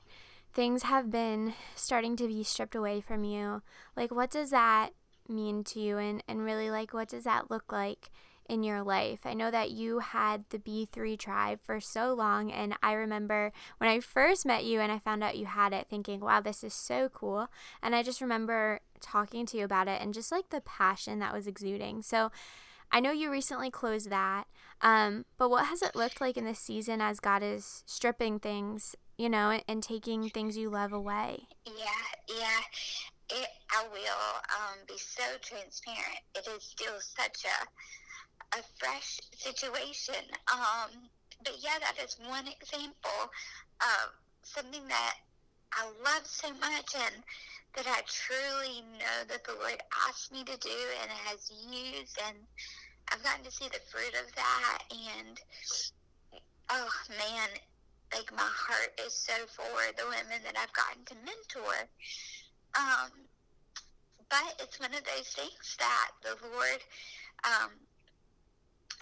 things 0.53 0.83
have 0.83 1.11
been 1.11 1.53
starting 1.75 2.15
to 2.15 2.27
be 2.27 2.43
stripped 2.43 2.75
away 2.75 3.01
from 3.01 3.23
you, 3.23 3.63
like 3.97 4.11
what 4.11 4.31
does 4.31 4.51
that 4.51 4.91
mean 5.27 5.63
to 5.65 5.79
you? 5.79 5.97
And, 5.97 6.23
and 6.27 6.45
really, 6.45 6.69
like, 6.69 6.93
what 6.93 7.09
does 7.09 7.23
that 7.25 7.49
look 7.49 7.71
like? 7.71 8.11
In 8.47 8.63
your 8.63 8.83
life. 8.83 9.21
I 9.25 9.33
know 9.33 9.51
that 9.51 9.71
you 9.71 9.99
had 9.99 10.45
the 10.49 10.59
B3 10.59 11.17
tribe 11.17 11.59
for 11.63 11.79
so 11.79 12.13
long, 12.13 12.51
and 12.51 12.75
I 12.83 12.93
remember 12.93 13.51
when 13.77 13.89
I 13.89 13.99
first 13.99 14.45
met 14.45 14.65
you 14.65 14.79
and 14.79 14.91
I 14.91 14.99
found 14.99 15.23
out 15.23 15.37
you 15.37 15.45
had 15.45 15.73
it, 15.73 15.87
thinking, 15.89 16.19
wow, 16.19 16.41
this 16.41 16.63
is 16.63 16.73
so 16.73 17.09
cool. 17.09 17.47
And 17.81 17.95
I 17.95 18.03
just 18.03 18.21
remember 18.21 18.79
talking 18.99 19.45
to 19.47 19.57
you 19.57 19.65
about 19.65 19.87
it 19.87 20.01
and 20.01 20.13
just 20.13 20.31
like 20.31 20.49
the 20.49 20.61
passion 20.61 21.19
that 21.19 21.33
was 21.33 21.47
exuding. 21.47 22.01
So 22.01 22.31
I 22.91 22.99
know 22.99 23.11
you 23.11 23.31
recently 23.31 23.71
closed 23.71 24.09
that, 24.11 24.45
um, 24.81 25.25
but 25.37 25.49
what 25.49 25.65
has 25.65 25.81
it 25.81 25.95
looked 25.95 26.21
like 26.21 26.37
in 26.37 26.45
this 26.45 26.59
season 26.59 27.01
as 27.01 27.19
God 27.19 27.41
is 27.41 27.83
stripping 27.85 28.39
things, 28.39 28.95
you 29.17 29.29
know, 29.29 29.49
and, 29.49 29.63
and 29.67 29.81
taking 29.81 30.29
things 30.29 30.57
you 30.57 30.69
love 30.69 30.93
away? 30.93 31.47
Yeah, 31.65 31.73
yeah. 32.27 32.59
It, 33.29 33.47
I 33.71 33.83
will 33.91 34.35
um, 34.53 34.77
be 34.87 34.97
so 34.97 35.23
transparent. 35.41 36.19
It 36.35 36.47
is 36.55 36.63
still 36.63 36.99
such 36.99 37.45
a 37.45 37.65
a 38.51 38.61
fresh 38.77 39.19
situation. 39.37 40.23
Um, 40.51 41.09
but 41.43 41.55
yeah, 41.59 41.79
that 41.79 42.03
is 42.03 42.17
one 42.27 42.47
example 42.47 43.31
of 43.81 44.13
something 44.43 44.87
that 44.87 45.15
I 45.73 45.85
love 46.03 46.25
so 46.25 46.49
much 46.53 46.95
and 46.95 47.23
that 47.75 47.87
I 47.87 48.01
truly 48.05 48.81
know 48.99 49.25
that 49.27 49.43
the 49.43 49.53
Lord 49.53 49.81
asked 50.07 50.31
me 50.31 50.43
to 50.43 50.57
do 50.57 50.79
and 51.01 51.09
has 51.09 51.51
used 51.67 52.19
and 52.27 52.37
I've 53.11 53.23
gotten 53.23 53.43
to 53.43 53.51
see 53.51 53.67
the 53.67 53.79
fruit 53.91 54.15
of 54.25 54.33
that, 54.35 54.79
and 54.89 55.39
oh 56.69 56.89
man, 57.09 57.49
like 58.13 58.31
my 58.31 58.47
heart 58.49 58.99
is 59.05 59.13
so 59.13 59.33
for 59.47 59.93
the 59.97 60.05
women 60.05 60.41
that 60.43 60.57
I've 60.57 60.73
gotten 60.73 61.03
to 61.05 61.15
mentor. 61.25 61.89
Um, 62.73 63.11
but 64.29 64.55
it's 64.59 64.79
one 64.79 64.93
of 64.93 65.03
those 65.03 65.27
things 65.29 65.75
that 65.77 66.11
the 66.23 66.35
Lord, 66.47 66.81
um, 67.43 67.71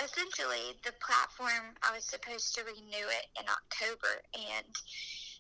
essentially, 0.04 0.78
the 0.84 0.94
platform 1.00 1.78
I 1.84 1.96
was 1.96 2.06
supposed 2.06 2.56
to 2.56 2.64
renew 2.64 3.08
it 3.08 3.28
in 3.40 3.46
October, 3.48 4.22
and 4.34 4.74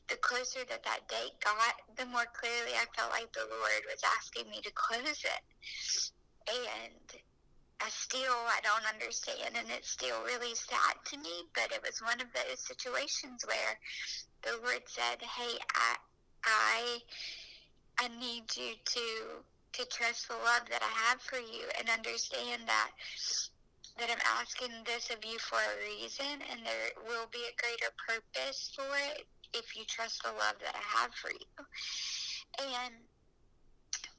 the 0.07 0.17
closer 0.17 0.60
that 0.69 0.83
that 0.83 1.07
date 1.07 1.39
got, 1.43 1.75
the 1.95 2.05
more 2.05 2.27
clearly 2.33 2.75
I 2.75 2.86
felt 2.95 3.12
like 3.12 3.31
the 3.33 3.48
Lord 3.50 3.81
was 3.88 4.01
asking 4.17 4.50
me 4.50 4.62
to 4.62 4.71
close 4.71 5.24
it. 5.24 5.43
And 6.50 7.21
I 7.79 7.89
still 7.89 8.38
I 8.50 8.60
don't 8.63 8.86
understand, 8.86 9.55
and 9.55 9.67
it's 9.69 9.89
still 9.89 10.21
really 10.24 10.55
sad 10.55 10.95
to 11.12 11.17
me. 11.17 11.48
But 11.53 11.71
it 11.71 11.81
was 11.81 12.01
one 12.01 12.21
of 12.21 12.27
those 12.33 12.60
situations 12.60 13.45
where 13.45 13.79
the 14.43 14.60
Lord 14.63 14.83
said, 14.86 15.21
"Hey, 15.21 15.57
I, 15.75 15.95
I, 16.43 17.00
I 18.00 18.07
need 18.19 18.55
you 18.55 18.74
to 18.83 19.45
to 19.74 19.86
trust 19.86 20.27
the 20.27 20.36
love 20.36 20.67
that 20.69 20.83
I 20.83 21.10
have 21.10 21.21
for 21.21 21.38
you 21.38 21.63
and 21.79 21.89
understand 21.89 22.63
that 22.67 22.91
that 24.01 24.10
I'm 24.10 24.41
asking 24.41 24.74
this 24.84 25.12
of 25.12 25.24
you 25.24 25.38
for 25.38 25.62
a 25.62 25.77
reason 25.86 26.41
and 26.50 26.65
there 26.65 26.89
will 27.05 27.29
be 27.31 27.46
a 27.46 27.62
greater 27.62 27.93
purpose 28.01 28.74
for 28.75 28.89
it 29.13 29.27
if 29.53 29.77
you 29.77 29.86
trust 29.86 30.24
the 30.24 30.29
love 30.29 30.58
that 30.65 30.74
I 30.74 31.00
have 31.01 31.13
for 31.13 31.29
you. 31.29 31.53
And 32.58 32.96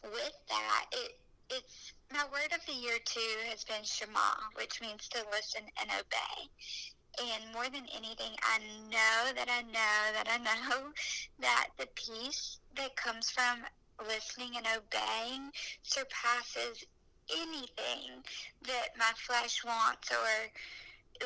with 0.05 0.39
that, 0.49 0.87
it 0.93 1.19
it's 1.51 1.93
my 2.13 2.23
word 2.31 2.55
of 2.55 2.65
the 2.65 2.81
year 2.81 2.99
too 3.05 3.35
has 3.51 3.65
been 3.65 3.83
Shema, 3.83 4.55
which 4.55 4.81
means 4.81 5.09
to 5.09 5.27
listen 5.33 5.63
and 5.81 5.91
obey. 5.91 7.35
And 7.35 7.53
more 7.53 7.69
than 7.69 7.87
anything, 7.93 8.39
I 8.41 8.59
know 8.89 9.35
that 9.35 9.51
I 9.51 9.63
know 9.63 10.03
that 10.15 10.29
I 10.31 10.39
know 10.39 10.93
that 11.41 11.71
the 11.77 11.89
peace 11.97 12.61
that 12.77 12.95
comes 12.95 13.31
from 13.31 13.65
listening 14.07 14.53
and 14.57 14.67
obeying 14.79 15.51
surpasses 15.83 16.85
anything 17.31 18.23
that 18.67 18.89
my 18.99 19.13
flesh 19.17 19.65
wants 19.65 20.11
or 20.11 20.51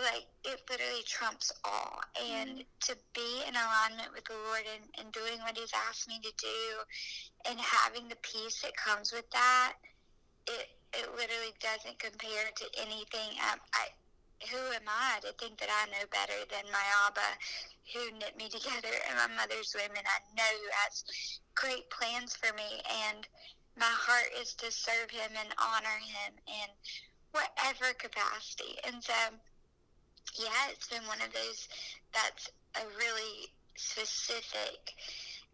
like 0.02 0.26
it 0.44 0.60
literally 0.68 1.02
trumps 1.06 1.52
all 1.64 2.00
and 2.20 2.50
mm-hmm. 2.50 2.76
to 2.80 2.94
be 3.14 3.42
in 3.48 3.54
alignment 3.54 4.12
with 4.12 4.24
the 4.26 4.34
lord 4.48 4.64
and, 4.68 4.84
and 5.00 5.12
doing 5.12 5.40
what 5.40 5.56
he's 5.56 5.72
asked 5.88 6.08
me 6.08 6.20
to 6.20 6.32
do 6.36 6.60
and 7.48 7.58
having 7.58 8.08
the 8.08 8.20
peace 8.20 8.60
that 8.60 8.76
comes 8.76 9.12
with 9.12 9.28
that 9.30 9.74
it 10.46 10.68
it 10.92 11.08
literally 11.16 11.52
doesn't 11.60 11.98
compare 11.98 12.48
to 12.56 12.64
anything 12.80 13.36
um, 13.52 13.58
I, 13.72 13.88
who 14.50 14.60
am 14.76 14.86
I 14.86 15.18
to 15.24 15.32
think 15.40 15.58
that 15.58 15.72
I 15.72 15.90
know 15.90 16.04
better 16.12 16.36
than 16.50 16.70
my 16.72 16.84
Abba 17.08 17.30
who 17.94 18.18
knit 18.18 18.36
me 18.36 18.48
together 18.52 18.92
and 19.08 19.16
my 19.16 19.30
mother's 19.34 19.74
women? 19.74 20.04
I 20.04 20.18
know 20.36 20.52
who 20.60 20.70
has 20.84 21.04
great 21.54 21.88
plans 21.90 22.36
for 22.36 22.54
me, 22.54 22.82
and 23.08 23.26
my 23.76 23.92
heart 23.92 24.32
is 24.40 24.54
to 24.54 24.72
serve 24.72 25.10
him 25.10 25.30
and 25.38 25.52
honor 25.60 26.00
him 26.00 26.32
in 26.48 26.68
whatever 27.32 27.92
capacity. 27.98 28.80
And 28.86 29.04
so, 29.04 29.12
yeah, 30.40 30.72
it's 30.72 30.88
been 30.88 31.04
one 31.06 31.20
of 31.20 31.32
those 31.32 31.68
that's 32.12 32.48
a 32.76 32.84
really 32.96 33.52
specific 33.76 34.96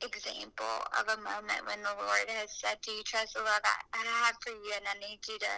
example 0.03 0.79
of 0.99 1.07
a 1.07 1.23
moment 1.23 1.67
when 1.67 1.83
the 1.83 1.95
Lord 1.99 2.31
has 2.31 2.51
said, 2.55 2.79
Do 2.83 2.91
you 2.93 3.03
trust 3.03 3.35
the 3.35 3.43
love 3.43 3.63
I, 3.65 3.99
I 3.99 4.05
have 4.27 4.37
for 4.43 4.51
you? 4.51 4.73
And 4.77 4.87
I 4.87 4.99
need 5.03 5.19
you 5.27 5.39
to, 5.39 5.55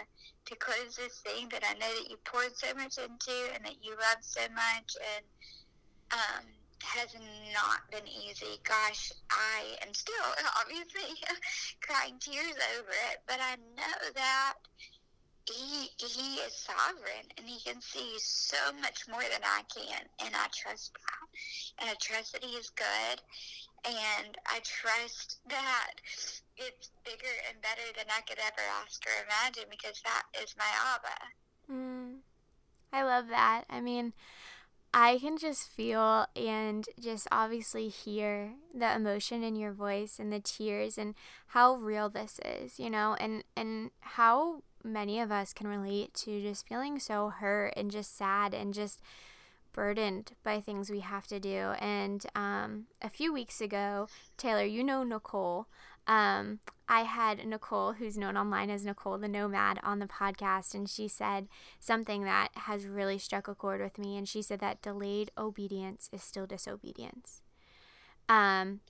to 0.49 0.55
close 0.57 0.97
this 0.97 1.21
thing 1.21 1.49
that 1.49 1.63
I 1.65 1.73
know 1.77 1.89
that 1.89 2.09
you 2.09 2.17
poured 2.25 2.57
so 2.57 2.73
much 2.73 2.97
into 2.97 3.37
and 3.53 3.65
that 3.65 3.81
you 3.81 3.93
love 3.93 4.21
so 4.21 4.41
much. 4.53 4.97
And 4.97 5.25
um, 6.13 6.45
has 6.83 7.15
not 7.53 7.89
been 7.91 8.07
easy. 8.07 8.59
Gosh, 8.63 9.11
I 9.29 9.77
am 9.85 9.93
still 9.93 10.29
obviously 10.61 11.15
crying 11.81 12.15
tears 12.19 12.57
over 12.77 12.91
it, 13.11 13.19
but 13.27 13.39
I 13.41 13.55
know 13.77 14.11
that 14.15 14.53
he 15.47 15.89
he 15.97 16.35
is 16.41 16.53
sovereign 16.53 17.29
and 17.37 17.47
he 17.47 17.59
can 17.59 17.79
see 17.81 18.15
so 18.17 18.57
much 18.81 19.07
more 19.09 19.21
than 19.21 19.43
I 19.43 19.61
can, 19.73 20.01
and 20.25 20.35
I 20.35 20.47
trust 20.55 20.93
that, 20.93 21.79
and 21.79 21.89
I 21.89 21.93
trust 22.01 22.33
that 22.33 22.43
he 22.43 22.55
is 22.55 22.69
good, 22.71 23.21
and 23.85 24.37
I 24.47 24.59
trust 24.63 25.39
that 25.49 25.91
it's 26.57 26.91
bigger 27.03 27.35
and 27.49 27.61
better 27.61 27.85
than 27.95 28.07
I 28.09 28.21
could 28.21 28.39
ever 28.39 28.63
ask 28.83 29.03
or 29.05 29.23
imagine 29.25 29.69
because 29.69 30.01
that 30.03 30.23
is 30.41 30.55
my 30.57 30.71
Abba. 30.95 31.71
Mm, 31.71 32.17
I 32.93 33.03
love 33.03 33.27
that. 33.27 33.65
I 33.69 33.81
mean, 33.81 34.13
I 34.97 35.19
can 35.19 35.37
just 35.37 35.67
feel 35.67 36.25
and 36.37 36.87
just 36.97 37.27
obviously 37.29 37.89
hear 37.89 38.53
the 38.73 38.95
emotion 38.95 39.43
in 39.43 39.57
your 39.57 39.73
voice 39.73 40.19
and 40.19 40.31
the 40.31 40.39
tears 40.39 40.97
and 40.97 41.15
how 41.47 41.75
real 41.75 42.07
this 42.07 42.39
is, 42.45 42.79
you 42.79 42.89
know, 42.89 43.17
and 43.19 43.43
and 43.57 43.91
how 43.99 44.63
many 44.85 45.19
of 45.19 45.33
us 45.33 45.51
can 45.51 45.67
relate 45.67 46.13
to 46.13 46.41
just 46.41 46.65
feeling 46.65 46.97
so 46.97 47.27
hurt 47.27 47.73
and 47.75 47.91
just 47.91 48.17
sad 48.17 48.53
and 48.53 48.73
just 48.73 49.01
burdened 49.73 50.31
by 50.43 50.61
things 50.61 50.89
we 50.89 51.01
have 51.01 51.27
to 51.27 51.41
do. 51.41 51.73
And 51.79 52.25
um, 52.33 52.85
a 53.01 53.09
few 53.09 53.33
weeks 53.33 53.59
ago, 53.59 54.07
Taylor, 54.37 54.63
you 54.63 54.81
know 54.81 55.03
Nicole. 55.03 55.67
Um, 56.07 56.59
I 56.87 57.01
had 57.01 57.45
Nicole, 57.45 57.93
who's 57.93 58.17
known 58.17 58.37
online 58.37 58.69
as 58.69 58.85
Nicole 58.85 59.17
the 59.17 59.27
Nomad, 59.27 59.79
on 59.83 59.99
the 59.99 60.05
podcast, 60.05 60.75
and 60.75 60.87
she 60.87 61.07
said 61.07 61.47
something 61.79 62.23
that 62.23 62.49
has 62.53 62.85
really 62.85 63.17
struck 63.17 63.47
a 63.47 63.55
chord 63.55 63.81
with 63.81 63.97
me. 63.97 64.17
And 64.17 64.27
she 64.27 64.41
said 64.41 64.59
that 64.59 64.81
delayed 64.81 65.31
obedience 65.37 66.09
is 66.13 66.21
still 66.21 66.45
disobedience. 66.45 67.41
Um, 68.29 68.81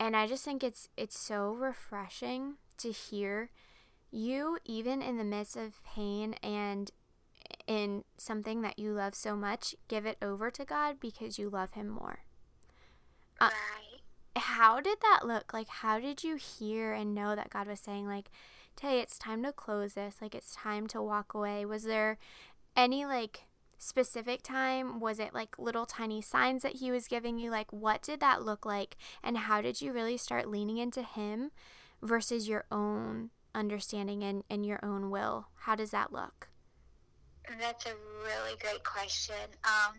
and 0.00 0.16
I 0.16 0.26
just 0.26 0.44
think 0.44 0.62
it's 0.62 0.88
it's 0.96 1.18
so 1.18 1.52
refreshing 1.52 2.54
to 2.78 2.92
hear 2.92 3.50
you, 4.10 4.58
even 4.64 5.02
in 5.02 5.18
the 5.18 5.24
midst 5.24 5.56
of 5.56 5.82
pain 5.84 6.34
and 6.42 6.90
in 7.66 8.04
something 8.16 8.62
that 8.62 8.78
you 8.78 8.92
love 8.92 9.14
so 9.14 9.36
much, 9.36 9.74
give 9.88 10.06
it 10.06 10.16
over 10.22 10.50
to 10.50 10.64
God 10.64 10.96
because 11.00 11.38
you 11.38 11.50
love 11.50 11.72
Him 11.72 11.88
more. 11.88 12.20
Uh, 13.40 13.50
how 14.38 14.80
did 14.80 14.98
that 15.02 15.26
look? 15.26 15.52
Like, 15.52 15.68
how 15.68 16.00
did 16.00 16.24
you 16.24 16.36
hear 16.36 16.92
and 16.92 17.14
know 17.14 17.36
that 17.36 17.50
God 17.50 17.66
was 17.66 17.80
saying, 17.80 18.06
like, 18.06 18.30
Tay, 18.76 19.00
it's 19.00 19.18
time 19.18 19.42
to 19.42 19.52
close 19.52 19.94
this? 19.94 20.16
Like, 20.22 20.34
it's 20.34 20.54
time 20.54 20.86
to 20.88 21.02
walk 21.02 21.34
away? 21.34 21.64
Was 21.64 21.84
there 21.84 22.18
any, 22.76 23.04
like, 23.04 23.44
specific 23.78 24.42
time? 24.42 25.00
Was 25.00 25.18
it 25.18 25.32
like 25.32 25.58
little 25.58 25.86
tiny 25.86 26.20
signs 26.20 26.62
that 26.62 26.76
He 26.76 26.90
was 26.90 27.08
giving 27.08 27.38
you? 27.38 27.50
Like, 27.50 27.72
what 27.72 28.02
did 28.02 28.20
that 28.20 28.42
look 28.42 28.66
like? 28.66 28.96
And 29.22 29.38
how 29.38 29.62
did 29.62 29.80
you 29.80 29.92
really 29.92 30.16
start 30.16 30.48
leaning 30.48 30.78
into 30.78 31.02
Him 31.02 31.50
versus 32.02 32.48
your 32.48 32.64
own 32.70 33.30
understanding 33.54 34.22
and, 34.22 34.44
and 34.50 34.66
your 34.66 34.80
own 34.84 35.10
will? 35.10 35.48
How 35.60 35.74
does 35.74 35.90
that 35.92 36.12
look? 36.12 36.48
That's 37.58 37.86
a 37.86 37.94
really 38.22 38.58
great 38.60 38.84
question. 38.84 39.36
Um, 39.64 39.94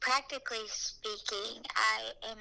practically 0.00 0.66
speaking, 0.66 1.62
I 1.76 2.30
am 2.30 2.38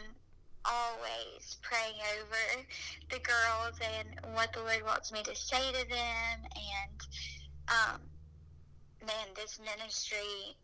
always 0.66 1.58
praying 1.62 2.00
over 2.20 2.66
the 3.10 3.20
girls 3.20 3.80
and 3.80 4.36
what 4.36 4.54
the 4.54 4.60
Lord 4.60 4.84
wants 4.86 5.12
me 5.12 5.24
to 5.24 5.36
say 5.36 5.72
to 5.72 5.90
them. 5.90 6.38
And 6.44 7.00
um, 7.70 8.02
man, 9.06 9.28
this 9.36 9.60
ministry, 9.60 10.56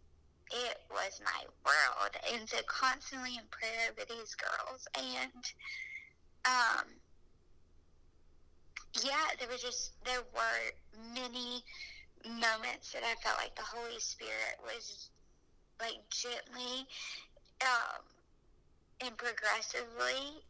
it 0.51 0.77
was 0.89 1.21
my 1.23 1.43
world. 1.65 2.11
And 2.33 2.47
so 2.47 2.57
constantly 2.67 3.35
in 3.37 3.45
prayer 3.49 3.91
over 3.91 4.05
these 4.09 4.35
girls. 4.35 4.87
And 4.95 5.43
um, 6.45 6.85
yeah, 9.03 9.35
there 9.39 9.49
was 9.49 9.61
just, 9.61 9.93
there 10.05 10.23
were 10.33 11.13
many 11.13 11.63
moments 12.23 12.91
that 12.93 13.03
I 13.03 13.15
felt 13.21 13.37
like 13.37 13.55
the 13.55 13.63
Holy 13.63 13.99
Spirit 13.99 14.57
was 14.63 15.09
like 15.79 15.99
gently 16.09 16.87
um, 17.61 18.01
and 19.01 19.17
progressively 19.17 20.43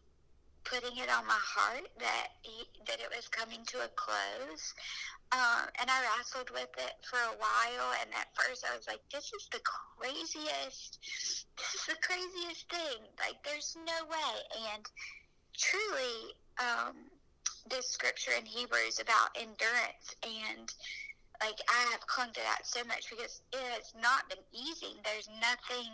putting 0.66 0.98
it 0.98 1.10
on 1.10 1.26
my 1.28 1.38
heart 1.38 1.88
that 2.00 2.42
he, 2.42 2.66
that 2.88 3.00
it 3.00 3.10
was 3.16 3.28
coming 3.30 3.62
to 3.68 3.78
a 3.86 3.90
close. 3.96 4.74
Um, 5.32 5.70
and 5.80 5.90
I 5.90 6.02
wrestled 6.18 6.50
with 6.50 6.70
it 6.78 6.96
for 7.06 7.18
a 7.18 7.38
while. 7.38 7.90
And 8.02 8.10
at 8.14 8.34
first, 8.34 8.66
I 8.66 8.76
was 8.76 8.88
like, 8.88 9.02
"This 9.12 9.32
is 9.34 9.48
the 9.52 9.62
craziest. 9.62 11.00
This 11.58 11.72
is 11.76 11.86
the 11.88 12.02
craziest 12.02 12.70
thing. 12.70 13.02
Like, 13.20 13.42
there's 13.44 13.78
no 13.86 14.06
way." 14.06 14.34
And 14.74 14.86
truly, 15.58 16.34
um, 16.60 17.10
this 17.70 17.90
scripture 17.90 18.34
in 18.38 18.46
Hebrews 18.46 19.00
about 19.00 19.36
endurance 19.36 20.14
and 20.24 20.72
like 21.42 21.60
I 21.68 21.92
have 21.92 22.08
clung 22.08 22.32
to 22.32 22.40
that 22.40 22.62
so 22.64 22.84
much 22.86 23.10
because 23.10 23.42
it 23.52 23.60
has 23.76 23.94
not 24.02 24.30
been 24.30 24.44
easy. 24.54 25.02
There's 25.04 25.28
nothing 25.42 25.92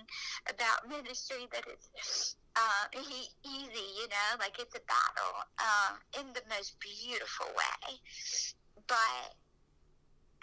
about 0.48 0.88
ministry 0.88 1.48
that 1.52 1.66
is 1.68 2.36
uh, 2.56 2.86
easy, 2.94 3.88
you 3.98 4.08
know, 4.08 4.30
like 4.40 4.60
it's 4.60 4.76
a 4.76 4.82
battle 4.88 5.36
um, 5.60 6.00
in 6.20 6.34
the 6.34 6.42
most 6.50 6.76
beautiful 6.80 7.48
way. 7.48 7.98
But 8.88 9.36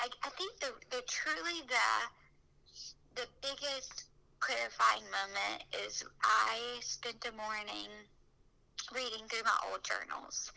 I, 0.00 0.08
I 0.22 0.30
think 0.30 0.58
the, 0.60 0.72
the 0.90 1.02
truly 1.06 1.62
the 1.68 3.22
the 3.22 3.26
biggest 3.42 4.04
clarifying 4.38 5.02
moment 5.10 5.64
is 5.84 6.04
I 6.22 6.78
spent 6.80 7.26
a 7.26 7.32
morning 7.36 7.90
reading 8.94 9.26
through 9.28 9.42
my 9.44 9.58
old 9.70 9.82
journals 9.82 10.52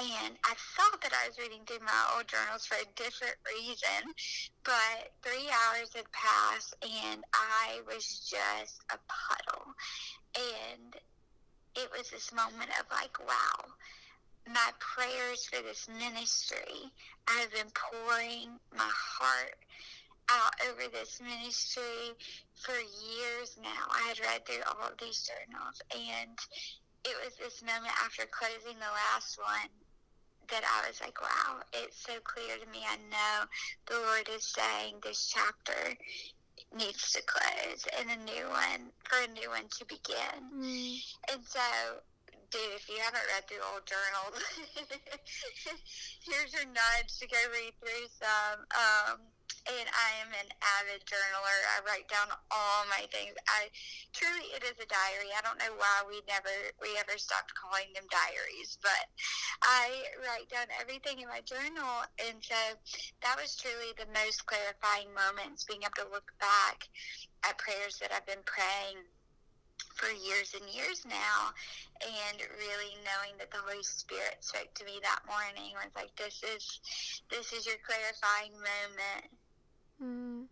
and 0.00 0.34
I 0.44 0.54
thought 0.56 1.02
that 1.02 1.12
I 1.12 1.28
was 1.28 1.36
reading 1.38 1.60
through 1.66 1.84
my 1.84 2.02
old 2.16 2.26
journals 2.26 2.64
for 2.64 2.76
a 2.76 2.88
different 2.96 3.36
reason, 3.44 4.16
but 4.64 5.12
three 5.20 5.44
hours 5.52 5.92
had 5.94 6.10
passed 6.12 6.74
and 6.80 7.22
I 7.34 7.80
was 7.86 8.24
just 8.24 8.80
a 8.88 8.96
puddle. 9.04 9.76
And 10.32 10.96
it 11.76 11.90
was 11.92 12.08
this 12.08 12.32
moment 12.32 12.70
of 12.80 12.86
like, 12.90 13.12
wow, 13.20 13.68
my 14.48 14.72
prayers 14.80 15.44
for 15.44 15.60
this 15.60 15.86
ministry, 15.86 16.88
I've 17.28 17.52
been 17.52 17.70
pouring 17.76 18.56
my 18.72 18.90
heart 18.90 19.56
out 20.30 20.54
over 20.70 20.88
this 20.90 21.20
ministry 21.20 22.16
for 22.54 22.72
years 22.72 23.58
now. 23.60 23.84
I 23.92 24.08
had 24.08 24.20
read 24.20 24.46
through 24.46 24.64
all 24.64 24.88
of 24.88 24.96
these 24.96 25.28
journals 25.28 25.82
and 25.92 26.38
it 27.04 27.16
was 27.24 27.36
this 27.36 27.62
moment 27.62 27.92
after 28.04 28.24
closing 28.28 28.78
the 28.80 28.96
last 28.96 29.38
one 29.38 29.68
that 30.50 30.64
I 30.64 30.88
was 30.88 31.00
like, 31.00 31.20
wow, 31.20 31.62
it's 31.72 32.02
so 32.04 32.14
clear 32.24 32.58
to 32.58 32.70
me. 32.70 32.80
I 32.86 32.96
know 33.10 33.46
the 33.86 33.98
Lord 34.06 34.28
is 34.34 34.44
saying 34.44 34.96
this 35.02 35.32
chapter 35.32 35.96
needs 36.76 37.12
to 37.12 37.22
close 37.22 37.86
and 37.98 38.10
a 38.10 38.24
new 38.24 38.46
one 38.50 38.90
for 39.04 39.18
a 39.22 39.32
new 39.32 39.48
one 39.50 39.66
to 39.78 39.84
begin. 39.86 40.38
Mm. 40.54 40.98
And 41.32 41.40
so, 41.44 41.60
dude, 42.50 42.74
if 42.74 42.88
you 42.88 42.98
haven't 43.02 43.26
read 43.34 43.46
through 43.48 43.64
old 43.72 43.86
journals, 43.86 44.38
here's 46.26 46.52
your 46.52 46.66
nudge 46.66 47.10
to 47.18 47.26
go 47.26 47.38
read 47.52 47.74
through 47.80 48.06
some. 48.18 48.60
Um, 48.74 49.18
and 49.68 49.88
I 49.92 50.10
am 50.24 50.32
an 50.32 50.48
avid 50.80 51.04
journaler. 51.04 51.58
I 51.76 51.84
write 51.84 52.08
down 52.08 52.32
all 52.50 52.80
my 52.88 53.04
things. 53.12 53.36
I 53.48 53.68
truly, 54.12 54.48
it 54.56 54.64
is 54.64 54.78
a 54.80 54.88
diary. 54.88 55.30
I 55.36 55.44
don't 55.44 55.60
know 55.60 55.76
why 55.76 56.04
we 56.08 56.24
never 56.24 56.52
we 56.80 56.96
ever 56.96 57.20
stopped 57.20 57.52
calling 57.52 57.92
them 57.92 58.08
diaries, 58.08 58.80
but 58.80 59.06
I 59.62 60.08
write 60.24 60.48
down 60.48 60.72
everything 60.80 61.20
in 61.20 61.28
my 61.28 61.44
journal, 61.44 62.06
and 62.16 62.40
so 62.40 62.60
that 63.22 63.36
was 63.36 63.56
truly 63.56 63.92
the 63.96 64.08
most 64.16 64.46
clarifying 64.48 65.12
moments. 65.12 65.68
Being 65.68 65.84
able 65.84 66.08
to 66.08 66.12
look 66.12 66.32
back 66.40 66.88
at 67.44 67.60
prayers 67.60 68.00
that 68.00 68.12
I've 68.12 68.26
been 68.26 68.44
praying 68.44 69.04
for 69.96 70.08
years 70.12 70.56
and 70.56 70.64
years 70.72 71.04
now 71.04 71.52
and 72.00 72.40
really 72.56 72.96
knowing 73.04 73.36
that 73.36 73.50
the 73.50 73.60
holy 73.60 73.82
spirit 73.82 74.40
spoke 74.40 74.72
to 74.72 74.84
me 74.84 74.96
that 75.02 75.20
morning 75.28 75.76
was 75.76 75.92
like 75.92 76.14
this 76.16 76.40
is 76.40 76.80
this 77.28 77.52
is 77.52 77.66
your 77.66 77.76
clarifying 77.84 78.52
moment 78.56 79.28
Mm. 80.02 80.44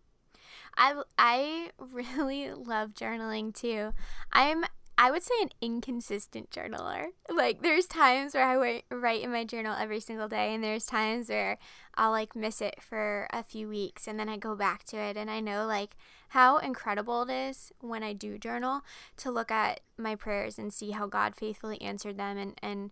I 0.77 1.01
I 1.17 1.69
really 1.79 2.51
love 2.53 2.93
journaling 2.93 3.53
too. 3.53 3.93
I'm 4.31 4.65
I 5.01 5.11
would 5.11 5.23
say 5.23 5.33
an 5.41 5.49
inconsistent 5.61 6.51
journaler. 6.51 7.07
Like 7.29 7.61
there's 7.61 7.87
times 7.87 8.33
where 8.33 8.45
I 8.45 8.83
write 8.91 9.23
in 9.23 9.31
my 9.31 9.45
journal 9.45 9.75
every 9.79 10.01
single 10.01 10.27
day 10.27 10.53
and 10.53 10.61
there's 10.61 10.85
times 10.85 11.29
where 11.29 11.57
I'll 11.95 12.11
like 12.11 12.35
miss 12.35 12.59
it 12.59 12.81
for 12.81 13.27
a 13.31 13.41
few 13.41 13.69
weeks 13.69 14.07
and 14.07 14.19
then 14.19 14.27
I 14.27 14.35
go 14.35 14.55
back 14.55 14.83
to 14.85 14.97
it 14.97 15.15
and 15.15 15.31
I 15.31 15.39
know 15.39 15.65
like 15.65 15.95
how 16.29 16.57
incredible 16.57 17.23
it 17.23 17.31
is 17.31 17.71
when 17.79 18.03
I 18.03 18.13
do 18.13 18.37
journal 18.37 18.81
to 19.17 19.31
look 19.31 19.51
at 19.51 19.81
my 19.97 20.15
prayers 20.15 20.57
and 20.57 20.73
see 20.73 20.91
how 20.91 21.07
God 21.07 21.35
faithfully 21.35 21.81
answered 21.81 22.17
them 22.17 22.37
and 22.37 22.53
and 22.61 22.91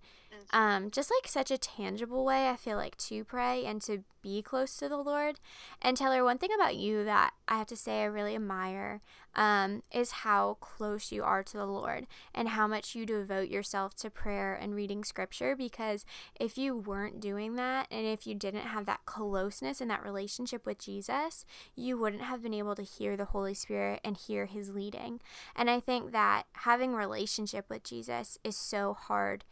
um, 0.52 0.92
just 0.92 1.12
like 1.12 1.28
such 1.28 1.52
a 1.52 1.58
tangible 1.58 2.24
way, 2.24 2.50
I 2.50 2.56
feel 2.56 2.78
like, 2.78 2.98
to 2.98 3.24
pray 3.24 3.66
and 3.66 3.82
to 3.84 4.04
be 4.22 4.42
close 4.42 4.78
to 4.78 4.88
the 4.88 4.98
Lord. 4.98 5.40
And 5.82 5.98
Taylor, 5.98 6.24
one 6.24 6.38
thing 6.38 6.52
about 6.54 6.76
you 6.76 7.04
that 7.04 7.34
I 7.48 7.58
have 7.58 7.68
to 7.68 7.78
say 7.78 8.02
I 8.02 8.06
really 8.06 8.36
admire 8.36 9.02
um, 9.36 9.84
is 9.92 10.12
how 10.12 10.58
close 10.60 11.12
you 11.12 11.24
are 11.24 11.44
to 11.44 11.58
the 11.58 11.66
Lord 11.66 12.08
and 12.34 12.50
how 12.50 12.68
much 12.68 12.96
you 12.96 13.06
devote 13.06 13.50
yourself 13.50 13.96
to 13.98 14.10
prayer 14.10 14.54
and 14.56 14.76
reading 14.76 15.04
scripture. 15.04 15.56
Because 15.56 16.06
if 16.40 16.58
you 16.58 16.76
weren't 16.76 17.20
doing 17.22 17.56
that 17.56 17.88
and 17.92 18.06
if 18.06 18.26
you 18.26 18.36
didn't 18.36 18.68
have 18.68 18.86
that 18.88 19.06
closeness 19.06 19.80
and 19.80 19.90
that 19.92 20.04
relationship 20.04 20.66
with 20.66 20.80
Jesus, 20.80 21.46
you 21.76 21.98
wouldn't 21.98 22.24
have 22.24 22.42
been 22.42 22.54
able 22.54 22.76
to 22.76 22.84
hear 22.84 23.16
the 23.16 23.26
Holy 23.26 23.54
Spirit 23.54 24.02
and 24.04 24.18
hear 24.18 24.46
his 24.46 24.74
leading. 24.74 25.22
And 25.56 25.70
I 25.70 25.80
think 25.80 26.12
that 26.12 26.44
having 26.54 26.94
relationship 26.94 27.70
with 27.70 27.84
Jesus 27.84 28.38
is 28.44 28.58
so 28.58 28.94
hard 28.94 29.46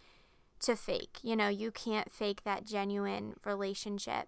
to 0.62 0.76
fake. 0.76 1.20
You 1.22 1.36
know, 1.36 1.48
you 1.48 1.72
can't 1.72 2.12
fake 2.12 2.44
that 2.44 2.66
genuine 2.66 3.36
relationship. 3.46 4.28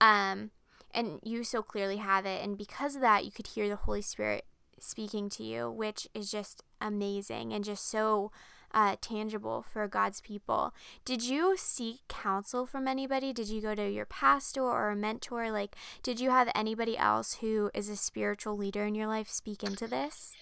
Um, 0.00 0.50
and 0.92 1.20
you 1.22 1.44
so 1.44 1.62
clearly 1.62 1.96
have 1.96 2.26
it. 2.26 2.42
And 2.42 2.56
because 2.56 2.94
of 2.94 3.00
that, 3.02 3.24
you 3.24 3.30
could 3.30 3.48
hear 3.48 3.68
the 3.68 3.76
Holy 3.76 4.02
Spirit 4.02 4.44
speaking 4.78 5.28
to 5.30 5.42
you, 5.42 5.70
which 5.70 6.08
is 6.14 6.30
just 6.30 6.62
amazing 6.80 7.52
and 7.52 7.64
just 7.64 7.88
so 7.88 8.30
uh, 8.72 8.96
tangible 9.00 9.62
for 9.62 9.88
God's 9.88 10.20
people. 10.20 10.74
Did 11.04 11.22
you 11.22 11.56
seek 11.56 12.00
counsel 12.08 12.66
from 12.66 12.86
anybody? 12.86 13.32
Did 13.32 13.48
you 13.48 13.60
go 13.60 13.74
to 13.74 13.90
your 13.90 14.04
pastor 14.04 14.62
or 14.62 14.90
a 14.90 14.96
mentor? 14.96 15.50
Like, 15.50 15.74
did 16.02 16.20
you 16.20 16.30
have 16.30 16.50
anybody 16.54 16.96
else 16.96 17.34
who 17.34 17.70
is 17.74 17.88
a 17.88 17.96
spiritual 17.96 18.56
leader 18.56 18.84
in 18.84 18.94
your 18.94 19.06
life 19.06 19.28
speak 19.28 19.62
into 19.62 19.86
this? 19.86 20.34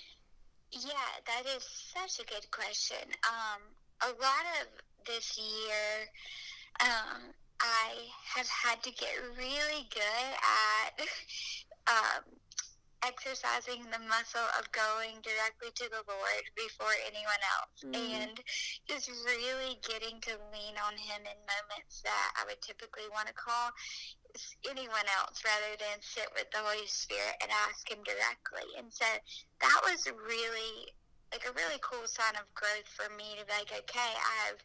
Yeah, 0.72 1.22
that 1.26 1.44
is 1.56 1.62
such 1.94 2.24
a 2.24 2.28
good 2.28 2.50
question. 2.50 3.08
Um, 3.26 3.62
a 4.02 4.08
lot 4.08 4.44
of 4.60 4.66
this 5.06 5.38
year, 5.38 6.10
um, 6.80 7.22
I 7.60 8.12
have 8.36 8.48
had 8.48 8.82
to 8.82 8.90
get 8.92 9.14
really 9.36 9.88
good 9.92 10.30
at 10.36 11.00
um, 11.88 12.36
exercising 13.06 13.86
the 13.92 14.02
muscle 14.08 14.48
of 14.58 14.66
going 14.72 15.22
directly 15.22 15.70
to 15.74 15.86
the 15.88 16.02
Lord 16.10 16.44
before 16.58 16.92
anyone 17.06 17.42
else 17.54 17.78
mm. 17.86 17.94
and 17.94 18.36
just 18.88 19.08
really 19.24 19.78
getting 19.86 20.18
to 20.26 20.34
lean 20.50 20.74
on 20.80 20.98
Him 20.98 21.22
in 21.22 21.38
moments 21.46 22.02
that 22.02 22.34
I 22.34 22.42
would 22.48 22.60
typically 22.60 23.06
want 23.14 23.28
to 23.28 23.36
call 23.36 23.70
anyone 24.68 25.06
else 25.22 25.40
rather 25.46 25.78
than 25.78 26.02
sit 26.02 26.28
with 26.34 26.50
the 26.50 26.60
Holy 26.60 26.88
Spirit 26.90 27.38
and 27.40 27.50
ask 27.68 27.86
Him 27.86 28.02
directly. 28.02 28.66
And 28.74 28.90
so 28.90 29.06
that 29.62 29.78
was 29.86 30.08
really 30.10 30.90
like 31.34 31.46
a 31.46 31.54
really 31.58 31.78
cool 31.82 32.06
sign 32.06 32.38
of 32.38 32.46
growth 32.54 32.86
for 32.90 33.10
me 33.14 33.38
to 33.38 33.44
be 33.44 33.52
like, 33.52 33.70
okay, 33.70 34.12
I 34.14 34.34
have, 34.46 34.58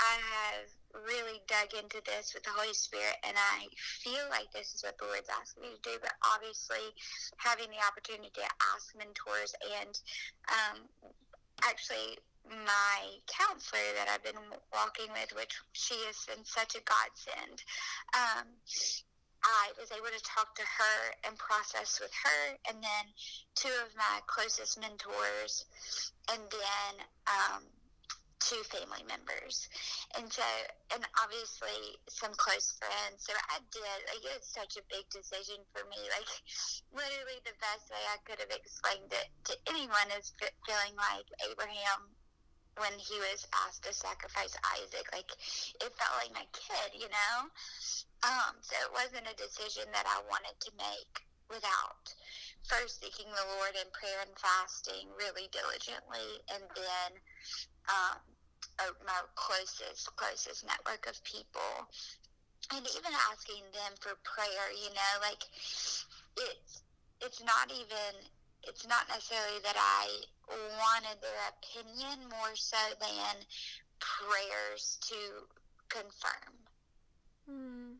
I 0.00 0.14
have 0.16 0.66
really 0.94 1.40
dug 1.46 1.72
into 1.76 2.00
this 2.04 2.32
with 2.34 2.42
the 2.44 2.54
Holy 2.54 2.74
Spirit, 2.74 3.16
and 3.26 3.36
I 3.36 3.68
feel 4.02 4.24
like 4.30 4.50
this 4.52 4.74
is 4.74 4.82
what 4.82 4.98
the 4.98 5.04
Lord's 5.04 5.28
asking 5.28 5.62
me 5.62 5.76
to 5.76 5.84
do. 5.84 5.96
But 6.00 6.16
obviously, 6.34 6.94
having 7.36 7.68
the 7.70 7.82
opportunity 7.84 8.32
to 8.34 8.46
ask 8.74 8.96
mentors 8.96 9.54
and 9.62 9.94
um, 10.48 10.76
actually 11.64 12.18
my 12.48 13.20
counselor 13.28 13.92
that 14.00 14.08
I've 14.08 14.24
been 14.24 14.40
walking 14.72 15.12
with, 15.12 15.36
which 15.36 15.52
she 15.72 15.94
has 16.08 16.24
been 16.24 16.44
such 16.44 16.74
a 16.74 16.82
godsend. 16.84 17.60
Um, 18.16 18.46
I 19.44 19.70
was 19.78 19.92
able 19.92 20.10
to 20.10 20.24
talk 20.24 20.54
to 20.56 20.62
her 20.62 20.98
and 21.24 21.38
process 21.38 22.00
with 22.00 22.10
her, 22.24 22.58
and 22.68 22.82
then 22.82 23.04
two 23.54 23.72
of 23.86 23.94
my 23.94 24.20
closest 24.26 24.80
mentors, 24.80 25.64
and 26.32 26.42
then 26.50 26.92
um, 27.28 27.62
two 28.40 28.62
family 28.70 29.04
members. 29.04 29.68
And 30.16 30.30
so, 30.32 30.46
and 30.94 31.02
obviously 31.22 31.98
some 32.08 32.32
close 32.38 32.78
friends. 32.78 33.26
So 33.26 33.34
I 33.50 33.60
did, 33.70 33.98
like, 34.08 34.24
it 34.24 34.38
was 34.40 34.48
such 34.48 34.78
a 34.78 34.88
big 34.90 35.06
decision 35.10 35.60
for 35.74 35.84
me. 35.90 36.00
Like, 36.10 36.30
literally, 36.94 37.38
the 37.44 37.56
best 37.58 37.90
way 37.90 38.02
I 38.08 38.18
could 38.24 38.40
have 38.40 38.54
explained 38.54 39.10
it 39.12 39.28
to 39.50 39.54
anyone 39.68 40.08
is 40.16 40.32
feeling 40.38 40.94
like 40.96 41.28
Abraham 41.50 42.14
when 42.78 42.94
he 42.94 43.18
was 43.18 43.42
asked 43.66 43.82
to 43.84 43.92
sacrifice 43.92 44.54
Isaac. 44.78 45.06
Like, 45.10 45.30
it 45.82 45.90
felt 45.98 46.14
like 46.22 46.34
my 46.34 46.46
kid, 46.54 46.94
you 46.94 47.10
know? 47.10 47.50
Um, 48.22 48.58
so 48.62 48.74
it 48.78 48.92
wasn't 48.94 49.30
a 49.30 49.34
decision 49.34 49.90
that 49.90 50.06
I 50.06 50.22
wanted 50.30 50.54
to 50.62 50.70
make 50.78 51.26
without 51.50 52.12
first 52.68 53.00
seeking 53.00 53.32
the 53.32 53.48
Lord 53.56 53.72
in 53.80 53.88
prayer 53.96 54.20
and 54.20 54.36
fasting 54.36 55.08
really 55.16 55.48
diligently, 55.48 56.44
and 56.52 56.62
then 56.76 57.10
um, 57.88 58.20
my 59.04 59.20
closest 59.34 60.14
closest 60.16 60.66
network 60.66 61.06
of 61.06 61.22
people, 61.24 61.88
and 62.74 62.86
even 62.96 63.12
asking 63.30 63.64
them 63.72 63.92
for 64.00 64.14
prayer. 64.24 64.70
You 64.72 64.90
know, 64.94 65.12
like 65.22 65.42
it's 66.36 66.82
it's 67.20 67.42
not 67.42 67.70
even 67.70 68.14
it's 68.64 68.86
not 68.86 69.08
necessarily 69.08 69.60
that 69.62 69.76
I 69.76 70.06
wanted 70.48 71.20
their 71.22 71.42
opinion 71.54 72.28
more 72.30 72.54
so 72.54 72.78
than 73.00 73.36
prayers 73.98 74.98
to 75.08 75.16
confirm. 75.88 76.54
Hmm. 77.48 77.92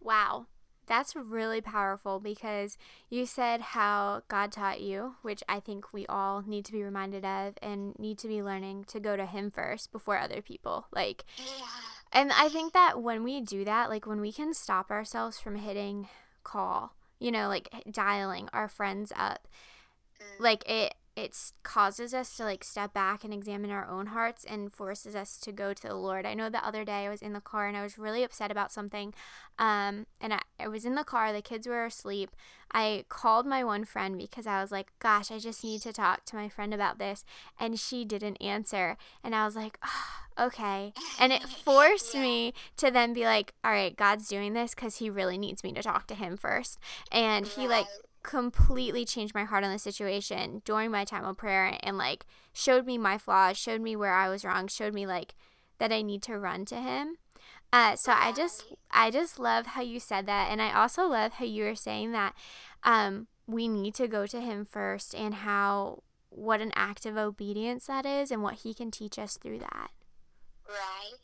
Wow. 0.00 0.46
That's 0.90 1.14
really 1.14 1.60
powerful 1.60 2.18
because 2.18 2.76
you 3.08 3.24
said 3.24 3.60
how 3.60 4.22
God 4.26 4.50
taught 4.50 4.80
you, 4.80 5.14
which 5.22 5.40
I 5.48 5.60
think 5.60 5.92
we 5.92 6.04
all 6.08 6.42
need 6.44 6.64
to 6.64 6.72
be 6.72 6.82
reminded 6.82 7.24
of 7.24 7.54
and 7.62 7.96
need 7.96 8.18
to 8.18 8.26
be 8.26 8.42
learning 8.42 8.86
to 8.88 8.98
go 8.98 9.16
to 9.16 9.24
Him 9.24 9.52
first 9.52 9.92
before 9.92 10.18
other 10.18 10.42
people. 10.42 10.86
Like, 10.90 11.24
and 12.12 12.32
I 12.32 12.48
think 12.48 12.72
that 12.72 13.00
when 13.00 13.22
we 13.22 13.40
do 13.40 13.64
that, 13.64 13.88
like 13.88 14.04
when 14.04 14.20
we 14.20 14.32
can 14.32 14.52
stop 14.52 14.90
ourselves 14.90 15.38
from 15.38 15.54
hitting 15.54 16.08
call, 16.42 16.96
you 17.20 17.30
know, 17.30 17.46
like 17.46 17.70
dialing 17.88 18.48
our 18.52 18.66
friends 18.66 19.12
up, 19.14 19.46
like 20.40 20.68
it 20.68 20.94
it 21.16 21.36
causes 21.62 22.14
us 22.14 22.36
to 22.36 22.44
like 22.44 22.62
step 22.64 22.94
back 22.94 23.24
and 23.24 23.34
examine 23.34 23.70
our 23.70 23.86
own 23.88 24.06
hearts 24.06 24.44
and 24.44 24.72
forces 24.72 25.16
us 25.16 25.36
to 25.38 25.52
go 25.52 25.74
to 25.74 25.88
the 25.88 25.94
Lord. 25.94 26.24
I 26.24 26.34
know 26.34 26.48
the 26.48 26.64
other 26.64 26.84
day 26.84 27.06
I 27.06 27.10
was 27.10 27.20
in 27.20 27.32
the 27.32 27.40
car 27.40 27.66
and 27.66 27.76
I 27.76 27.82
was 27.82 27.98
really 27.98 28.22
upset 28.22 28.50
about 28.50 28.72
something. 28.72 29.12
Um, 29.58 30.06
and 30.20 30.32
I, 30.32 30.40
I 30.58 30.68
was 30.68 30.84
in 30.84 30.94
the 30.94 31.04
car, 31.04 31.32
the 31.32 31.42
kids 31.42 31.66
were 31.66 31.84
asleep. 31.84 32.30
I 32.72 33.04
called 33.08 33.46
my 33.46 33.64
one 33.64 33.84
friend 33.84 34.16
because 34.16 34.46
I 34.46 34.62
was 34.62 34.70
like, 34.70 34.92
gosh, 35.00 35.30
I 35.30 35.38
just 35.38 35.64
need 35.64 35.82
to 35.82 35.92
talk 35.92 36.24
to 36.26 36.36
my 36.36 36.48
friend 36.48 36.72
about 36.72 36.98
this. 36.98 37.24
And 37.58 37.78
she 37.78 38.04
didn't 38.04 38.36
answer. 38.40 38.96
And 39.24 39.34
I 39.34 39.44
was 39.44 39.56
like, 39.56 39.78
oh, 39.84 40.46
okay. 40.46 40.92
And 41.18 41.32
it 41.32 41.42
forced 41.42 42.14
yeah. 42.14 42.22
me 42.22 42.54
to 42.76 42.90
then 42.90 43.12
be 43.12 43.24
like, 43.24 43.52
all 43.64 43.72
right, 43.72 43.96
God's 43.96 44.28
doing 44.28 44.52
this 44.52 44.74
because 44.74 44.98
he 44.98 45.10
really 45.10 45.36
needs 45.36 45.64
me 45.64 45.72
to 45.72 45.82
talk 45.82 46.06
to 46.06 46.14
him 46.14 46.36
first. 46.36 46.78
And 47.10 47.46
he 47.46 47.66
like, 47.66 47.86
completely 48.22 49.04
changed 49.04 49.34
my 49.34 49.44
heart 49.44 49.64
on 49.64 49.72
the 49.72 49.78
situation 49.78 50.62
during 50.64 50.90
my 50.90 51.04
time 51.04 51.24
of 51.24 51.36
prayer 51.36 51.78
and 51.82 51.96
like 51.96 52.26
showed 52.52 52.86
me 52.86 52.98
my 52.98 53.18
flaws, 53.18 53.56
showed 53.56 53.80
me 53.80 53.96
where 53.96 54.12
I 54.12 54.28
was 54.28 54.44
wrong, 54.44 54.68
showed 54.68 54.94
me 54.94 55.06
like 55.06 55.34
that 55.78 55.92
I 55.92 56.02
need 56.02 56.22
to 56.22 56.38
run 56.38 56.64
to 56.66 56.76
him. 56.76 57.16
Uh, 57.72 57.94
so 57.94 58.12
I 58.12 58.32
just 58.32 58.64
I 58.90 59.10
just 59.10 59.38
love 59.38 59.66
how 59.66 59.82
you 59.82 60.00
said 60.00 60.26
that, 60.26 60.50
and 60.50 60.60
I 60.60 60.72
also 60.72 61.06
love 61.06 61.34
how 61.34 61.44
you 61.44 61.64
were 61.64 61.76
saying 61.76 62.12
that 62.12 62.34
um, 62.82 63.28
we 63.46 63.68
need 63.68 63.94
to 63.96 64.08
go 64.08 64.26
to 64.26 64.40
Him 64.40 64.64
first, 64.64 65.14
and 65.14 65.34
how 65.34 66.02
what 66.30 66.60
an 66.60 66.72
act 66.74 67.06
of 67.06 67.16
obedience 67.16 67.86
that 67.86 68.04
is, 68.04 68.32
and 68.32 68.42
what 68.42 68.54
He 68.54 68.74
can 68.74 68.90
teach 68.90 69.18
us 69.18 69.36
through 69.36 69.60
that. 69.60 69.90
Right. 70.70 71.18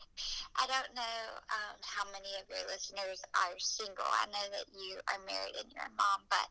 I 0.58 0.66
don't 0.66 0.90
know 0.98 1.18
um, 1.54 1.78
how 1.86 2.02
many 2.10 2.34
of 2.42 2.50
your 2.50 2.66
listeners 2.66 3.22
are 3.30 3.54
single. 3.62 4.10
I 4.18 4.26
know 4.26 4.42
that 4.42 4.66
you 4.74 4.98
are 5.06 5.22
married 5.22 5.54
and 5.54 5.70
you're 5.70 5.86
a 5.86 5.94
mom, 5.94 6.26
but 6.26 6.50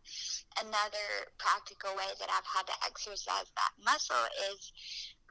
another 0.63 1.27
practical 1.36 1.91
way 1.99 2.08
that 2.08 2.31
I've 2.31 2.47
had 2.47 2.63
to 2.71 2.77
exercise 2.88 3.51
that 3.51 3.75
muscle 3.84 4.25
is 4.47 4.71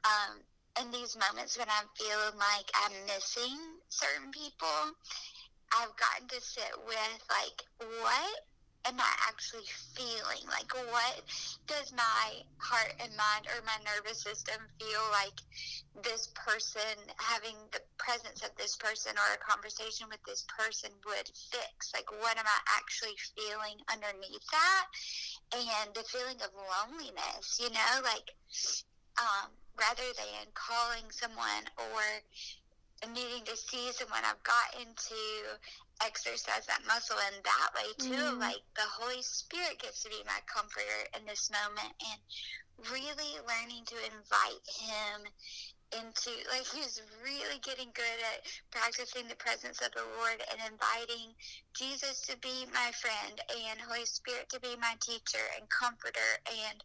um, 0.05 0.45
in 0.77 0.93
these 0.93 1.17
moments 1.17 1.57
when 1.57 1.65
I'm 1.65 1.89
feeling 1.97 2.37
like 2.37 2.69
I'm 2.85 2.93
missing 3.09 3.57
certain 3.89 4.29
people, 4.29 4.93
I've 5.73 5.97
gotten 5.97 6.29
to 6.29 6.39
sit 6.45 6.69
with 6.85 7.17
like, 7.33 7.65
what 7.81 8.45
am 8.85 8.99
I 8.99 9.13
actually 9.27 9.65
feeling? 9.97 10.45
Like, 10.47 10.69
what 10.73 11.21
does 11.67 11.91
my 11.93 12.45
heart 12.57 12.93
and 13.01 13.09
mind 13.17 13.49
or 13.49 13.65
my 13.65 13.77
nervous 13.81 14.21
system 14.21 14.61
feel 14.79 15.01
like 15.11 15.41
this 16.03 16.29
person, 16.35 16.93
having 17.17 17.57
the 17.73 17.81
presence 17.97 18.45
of 18.45 18.53
this 18.57 18.77
person 18.77 19.13
or 19.17 19.33
a 19.33 19.41
conversation 19.41 20.07
with 20.09 20.21
this 20.27 20.45
person 20.45 20.91
would 21.05 21.27
fix? 21.49 21.91
Like, 21.93 22.11
what 22.21 22.37
am 22.37 22.45
I 22.45 22.59
actually 22.77 23.17
feeling 23.33 23.81
underneath 23.89 24.45
that? 24.53 24.85
And 25.53 25.89
the 25.93 26.05
feeling 26.05 26.37
of 26.45 26.53
loneliness, 26.53 27.57
you 27.59 27.69
know, 27.73 27.93
like, 28.05 28.29
um, 29.17 29.49
rather 29.79 30.05
than 30.13 30.45
calling 30.53 31.09
someone 31.09 31.65
or 31.77 32.03
needing 33.13 33.43
to 33.45 33.55
see 33.57 33.91
someone, 33.91 34.23
I've 34.23 34.41
gotten 34.43 34.93
to 34.93 35.21
exercise 36.03 36.65
that 36.67 36.81
muscle 36.87 37.17
in 37.31 37.35
that 37.43 37.69
way 37.75 37.89
too. 37.97 38.35
Mm. 38.35 38.39
Like 38.39 38.63
the 38.75 38.87
Holy 38.87 39.21
Spirit 39.21 39.79
gets 39.79 40.03
to 40.03 40.09
be 40.09 40.23
my 40.25 40.39
comforter 40.47 41.07
in 41.17 41.25
this 41.25 41.51
moment 41.51 41.93
and 42.01 42.19
really 42.91 43.39
learning 43.47 43.85
to 43.87 43.97
invite 44.11 44.65
Him 44.67 45.27
into 45.93 46.31
like 46.51 46.65
he's 46.73 47.01
really 47.23 47.59
getting 47.61 47.87
good 47.93 48.19
at 48.33 48.41
practicing 48.71 49.27
the 49.27 49.35
presence 49.35 49.79
of 49.81 49.91
the 49.93 50.03
Lord 50.17 50.41
and 50.51 50.59
inviting 50.65 51.31
Jesus 51.77 52.21
to 52.27 52.35
be 52.39 52.65
my 52.73 52.91
friend 52.99 53.39
and 53.69 53.79
Holy 53.79 54.05
Spirit 54.05 54.49
to 54.49 54.59
be 54.59 54.75
my 54.81 54.95
teacher 54.99 55.45
and 55.55 55.69
comforter 55.69 56.41
and 56.49 56.81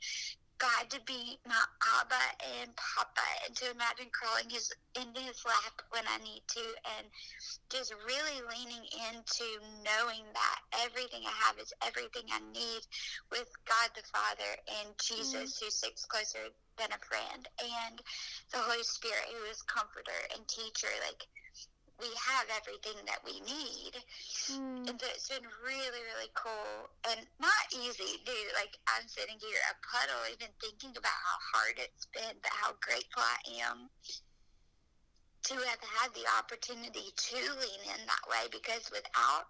God 0.60 0.92
to 0.92 1.00
be 1.08 1.40
my 1.48 1.64
Abba 2.04 2.24
and 2.60 2.68
Papa 2.76 3.24
and 3.48 3.56
to 3.56 3.72
imagine 3.72 4.12
crawling 4.12 4.52
his 4.52 4.68
into 4.92 5.20
his 5.24 5.40
lap 5.48 5.80
when 5.88 6.04
I 6.04 6.20
need 6.20 6.44
to 6.52 6.64
and 7.00 7.08
just 7.72 7.96
really 8.04 8.44
leaning 8.44 8.84
into 9.08 9.48
knowing 9.80 10.28
that 10.36 10.58
everything 10.84 11.24
I 11.24 11.32
have 11.48 11.56
is 11.56 11.72
everything 11.80 12.28
I 12.28 12.44
need 12.52 12.84
with 13.32 13.48
God 13.64 13.88
the 13.96 14.04
Father 14.12 14.52
and 14.84 14.92
Jesus 15.00 15.56
mm-hmm. 15.56 15.64
who 15.64 15.70
sits 15.72 16.04
closer 16.04 16.52
than 16.76 16.92
a 16.92 17.00
friend 17.08 17.48
and 17.56 17.96
the 18.52 18.60
Holy 18.60 18.84
Spirit 18.84 19.32
who 19.32 19.48
is 19.48 19.64
comforter 19.64 20.20
and 20.36 20.44
teacher 20.44 20.92
like 21.08 21.24
we 22.00 22.10
have 22.16 22.48
everything 22.50 22.96
that 23.06 23.20
we 23.22 23.40
need. 23.44 23.94
Mm. 24.50 24.88
And 24.88 24.96
so 24.96 25.06
it's 25.12 25.28
been 25.28 25.46
really, 25.62 26.02
really 26.10 26.32
cool 26.34 26.88
and 27.12 27.20
not 27.38 27.64
easy, 27.72 28.18
dude. 28.24 28.56
Like 28.56 28.80
I'm 28.88 29.06
sitting 29.06 29.36
here 29.38 29.60
a 29.68 29.76
puddle, 29.84 30.24
even 30.32 30.50
thinking 30.60 30.96
about 30.96 31.14
how 31.14 31.38
hard 31.52 31.76
it's 31.76 32.08
been, 32.10 32.40
but 32.42 32.52
how 32.56 32.72
grateful 32.80 33.22
I 33.22 33.38
am 33.62 33.92
to 35.44 35.54
have 35.54 35.80
had 35.80 36.14
the 36.14 36.26
opportunity 36.38 37.12
to 37.16 37.36
lean 37.36 37.82
in 37.84 38.06
that 38.06 38.24
way 38.28 38.48
because 38.50 38.90
without 38.90 39.46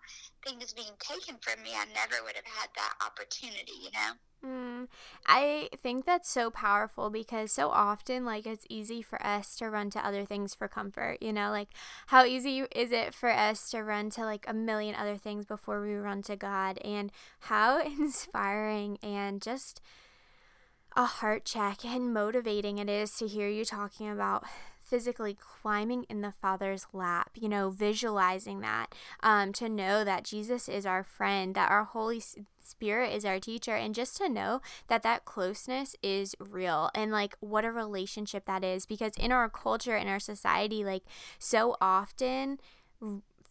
things 0.47 0.73
being 0.73 0.95
taken 0.99 1.37
from 1.41 1.63
me, 1.63 1.71
I 1.75 1.85
never 1.93 2.23
would 2.25 2.37
have 2.37 2.45
had 2.45 2.71
that 2.77 2.95
opportunity, 3.05 3.73
you 3.83 3.91
know? 3.93 4.13
Mm, 4.43 4.89
I 5.27 5.69
think 5.77 6.07
that's 6.07 6.31
so 6.31 6.51
powerful 6.51 7.11
because 7.11 7.53
so 7.53 7.69
often, 7.69 8.25
like, 8.25 8.47
it's 8.47 8.65
easy 8.71 9.03
for 9.03 9.23
us 9.25 9.55
to 9.57 9.69
run 9.69 9.91
to 9.91 10.07
other 10.07 10.25
things 10.25 10.55
for 10.55 10.67
comfort. 10.67 11.19
You 11.21 11.33
know, 11.33 11.51
like, 11.51 11.69
how 12.07 12.25
easy 12.25 12.61
is 12.75 12.91
it 12.91 13.13
for 13.13 13.31
us 13.31 13.71
to 13.71 13.83
run 13.83 14.09
to 14.11 14.25
like 14.25 14.47
a 14.49 14.55
million 14.55 14.95
other 14.95 15.17
things 15.17 15.45
before 15.45 15.83
we 15.83 15.95
run 15.95 16.23
to 16.23 16.37
God? 16.37 16.79
And 16.79 17.13
how 17.41 17.81
inspiring 17.85 18.99
and 19.03 19.43
just 19.43 19.83
a 20.97 21.05
heart 21.05 21.45
check 21.45 21.85
and 21.85 22.13
motivating 22.13 22.79
it 22.79 22.89
is 22.89 23.15
to 23.17 23.27
hear 23.27 23.49
you 23.49 23.65
talking 23.65 24.09
about 24.09 24.45
physically 24.91 25.37
climbing 25.39 26.05
in 26.11 26.21
the 26.21 26.33
Father's 26.33 26.89
lap, 26.93 27.31
you 27.35 27.49
know, 27.49 27.71
visualizing 27.71 28.61
that, 28.61 28.93
um, 29.23 29.53
to 29.53 29.69
know 29.69 30.03
that 30.03 30.25
Jesus 30.25 30.69
is 30.69 30.85
our 30.85 31.05
friend, 31.05 31.55
that 31.55 31.71
our 31.71 31.85
Holy 31.85 32.21
Spirit 32.21 33.15
is 33.15 33.25
our 33.25 33.39
teacher, 33.39 33.77
and 33.77 33.95
just 33.95 34.17
to 34.17 34.29
know 34.29 34.61
that 34.89 35.05
that 35.05 35.25
closeness 35.25 35.95
is 36.03 36.35
real 36.41 36.91
and 36.95 37.13
like 37.13 37.37
what 37.39 37.65
a 37.65 37.71
relationship 37.71 38.45
that 38.47 38.65
is. 38.65 38.85
Because 38.85 39.13
in 39.17 39.31
our 39.31 39.49
culture, 39.49 39.97
in 39.97 40.09
our 40.09 40.21
society, 40.21 40.85
like 40.85 41.05
so 41.39 41.77
often, 41.81 42.59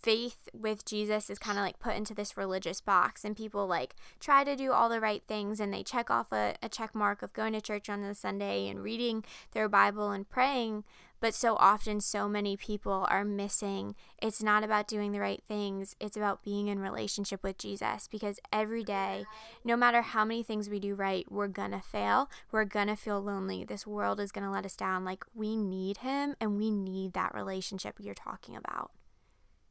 faith 0.01 0.49
with 0.53 0.85
Jesus 0.85 1.29
is 1.29 1.39
kind 1.39 1.57
of 1.57 1.63
like 1.63 1.79
put 1.79 1.95
into 1.95 2.13
this 2.13 2.37
religious 2.37 2.81
box 2.81 3.25
and 3.25 3.35
people 3.35 3.67
like 3.67 3.95
try 4.19 4.43
to 4.43 4.55
do 4.55 4.71
all 4.71 4.89
the 4.89 5.01
right 5.01 5.23
things 5.27 5.59
and 5.59 5.73
they 5.73 5.83
check 5.83 6.09
off 6.09 6.31
a, 6.31 6.55
a 6.63 6.69
check 6.69 6.95
mark 6.95 7.21
of 7.21 7.33
going 7.33 7.53
to 7.53 7.61
church 7.61 7.89
on 7.89 8.01
the 8.01 8.15
Sunday 8.15 8.67
and 8.67 8.81
reading 8.81 9.23
their 9.51 9.67
Bible 9.67 10.11
and 10.11 10.29
praying 10.29 10.83
but 11.21 11.33
so 11.33 11.55
often, 11.57 11.99
so 11.99 12.29
many 12.29 12.55
people 12.55 13.05
are 13.09 13.25
missing. 13.25 13.95
It's 14.21 14.41
not 14.41 14.63
about 14.63 14.87
doing 14.87 15.11
the 15.11 15.19
right 15.19 15.43
things, 15.47 15.95
it's 15.99 16.15
about 16.15 16.43
being 16.43 16.67
in 16.67 16.79
relationship 16.79 17.43
with 17.43 17.57
Jesus 17.57 18.07
because 18.07 18.39
every 18.53 18.83
day, 18.83 19.25
no 19.63 19.75
matter 19.75 20.01
how 20.01 20.23
many 20.23 20.43
things 20.43 20.69
we 20.69 20.79
do 20.79 20.95
right, 20.95 21.29
we're 21.29 21.47
gonna 21.47 21.81
fail. 21.81 22.29
We're 22.51 22.65
gonna 22.65 22.95
feel 22.95 23.21
lonely. 23.21 23.65
This 23.65 23.85
world 23.85 24.19
is 24.19 24.31
gonna 24.31 24.51
let 24.51 24.65
us 24.65 24.75
down. 24.75 25.03
Like, 25.03 25.25
we 25.33 25.57
need 25.57 25.97
Him 25.97 26.35
and 26.39 26.57
we 26.57 26.71
need 26.71 27.13
that 27.13 27.35
relationship 27.35 27.95
you're 27.99 28.13
talking 28.13 28.55
about. 28.55 28.91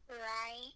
Right. 0.09 0.73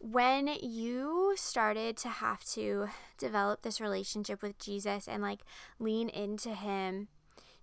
When 0.00 0.48
you 0.60 1.34
started 1.36 1.96
to 1.98 2.08
have 2.08 2.44
to 2.52 2.88
develop 3.16 3.62
this 3.62 3.80
relationship 3.80 4.42
with 4.42 4.58
Jesus 4.58 5.08
and 5.08 5.22
like 5.22 5.40
lean 5.78 6.08
into 6.08 6.50
Him, 6.50 7.08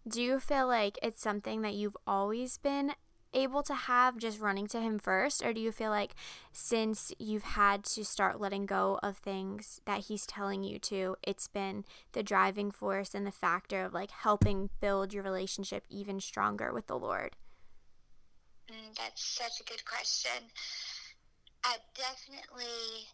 do 0.07 0.21
you 0.21 0.39
feel 0.39 0.67
like 0.67 0.99
it's 1.01 1.21
something 1.21 1.61
that 1.61 1.73
you've 1.73 1.97
always 2.05 2.57
been 2.57 2.91
able 3.35 3.63
to 3.63 3.73
have 3.73 4.17
just 4.17 4.39
running 4.39 4.65
to 4.67 4.79
him 4.79 4.97
first 4.97 5.43
or 5.43 5.53
do 5.53 5.59
you 5.59 5.71
feel 5.71 5.89
like 5.89 6.15
since 6.53 7.11
you've 7.19 7.43
had 7.43 7.83
to 7.83 8.03
start 8.05 8.39
letting 8.39 8.65
go 8.65 8.97
of 9.03 9.17
things 9.17 9.81
that 9.85 10.05
he's 10.05 10.25
telling 10.25 10.63
you 10.63 10.79
to 10.79 11.17
it's 11.21 11.47
been 11.47 11.83
the 12.13 12.23
driving 12.23 12.71
force 12.71 13.13
and 13.13 13.27
the 13.27 13.31
factor 13.31 13.83
of 13.83 13.93
like 13.93 14.11
helping 14.11 14.69
build 14.79 15.13
your 15.13 15.23
relationship 15.23 15.83
even 15.89 16.19
stronger 16.19 16.73
with 16.73 16.87
the 16.87 16.97
lord 16.97 17.35
mm, 18.71 18.97
that's 18.97 19.23
such 19.23 19.59
a 19.61 19.69
good 19.69 19.83
question 19.85 20.49
i 21.63 21.75
definitely 21.95 23.07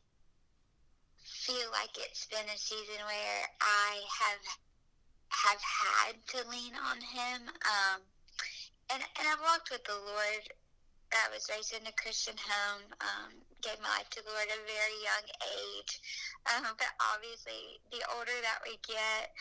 feel 1.23 1.69
like 1.71 1.95
it's 1.97 2.25
been 2.27 2.49
a 2.53 2.57
season 2.57 2.99
where 3.05 3.43
i 3.61 4.01
have 4.19 4.57
have 5.31 5.63
had 5.63 6.15
to 6.35 6.39
lean 6.51 6.75
on 6.75 6.99
Him. 6.99 7.47
Um, 7.47 7.99
and 8.91 9.01
and 9.19 9.25
I've 9.27 9.41
walked 9.41 9.71
with 9.71 9.83
the 9.87 9.95
Lord. 9.95 10.43
I 11.11 11.27
was 11.27 11.47
raised 11.51 11.75
in 11.75 11.83
a 11.87 11.95
Christian 11.99 12.35
home. 12.39 12.87
Um, 13.03 13.31
gave 13.59 13.79
my 13.83 13.91
life 13.99 14.09
to 14.15 14.23
the 14.23 14.31
Lord 14.31 14.47
at 14.47 14.63
a 14.63 14.67
very 14.67 14.99
young 15.03 15.27
age. 15.43 15.93
Um, 16.49 16.71
but 16.79 16.91
obviously, 17.13 17.79
the 17.91 18.03
older 18.15 18.35
that 18.41 18.63
we 18.63 18.79
get, 18.83 19.31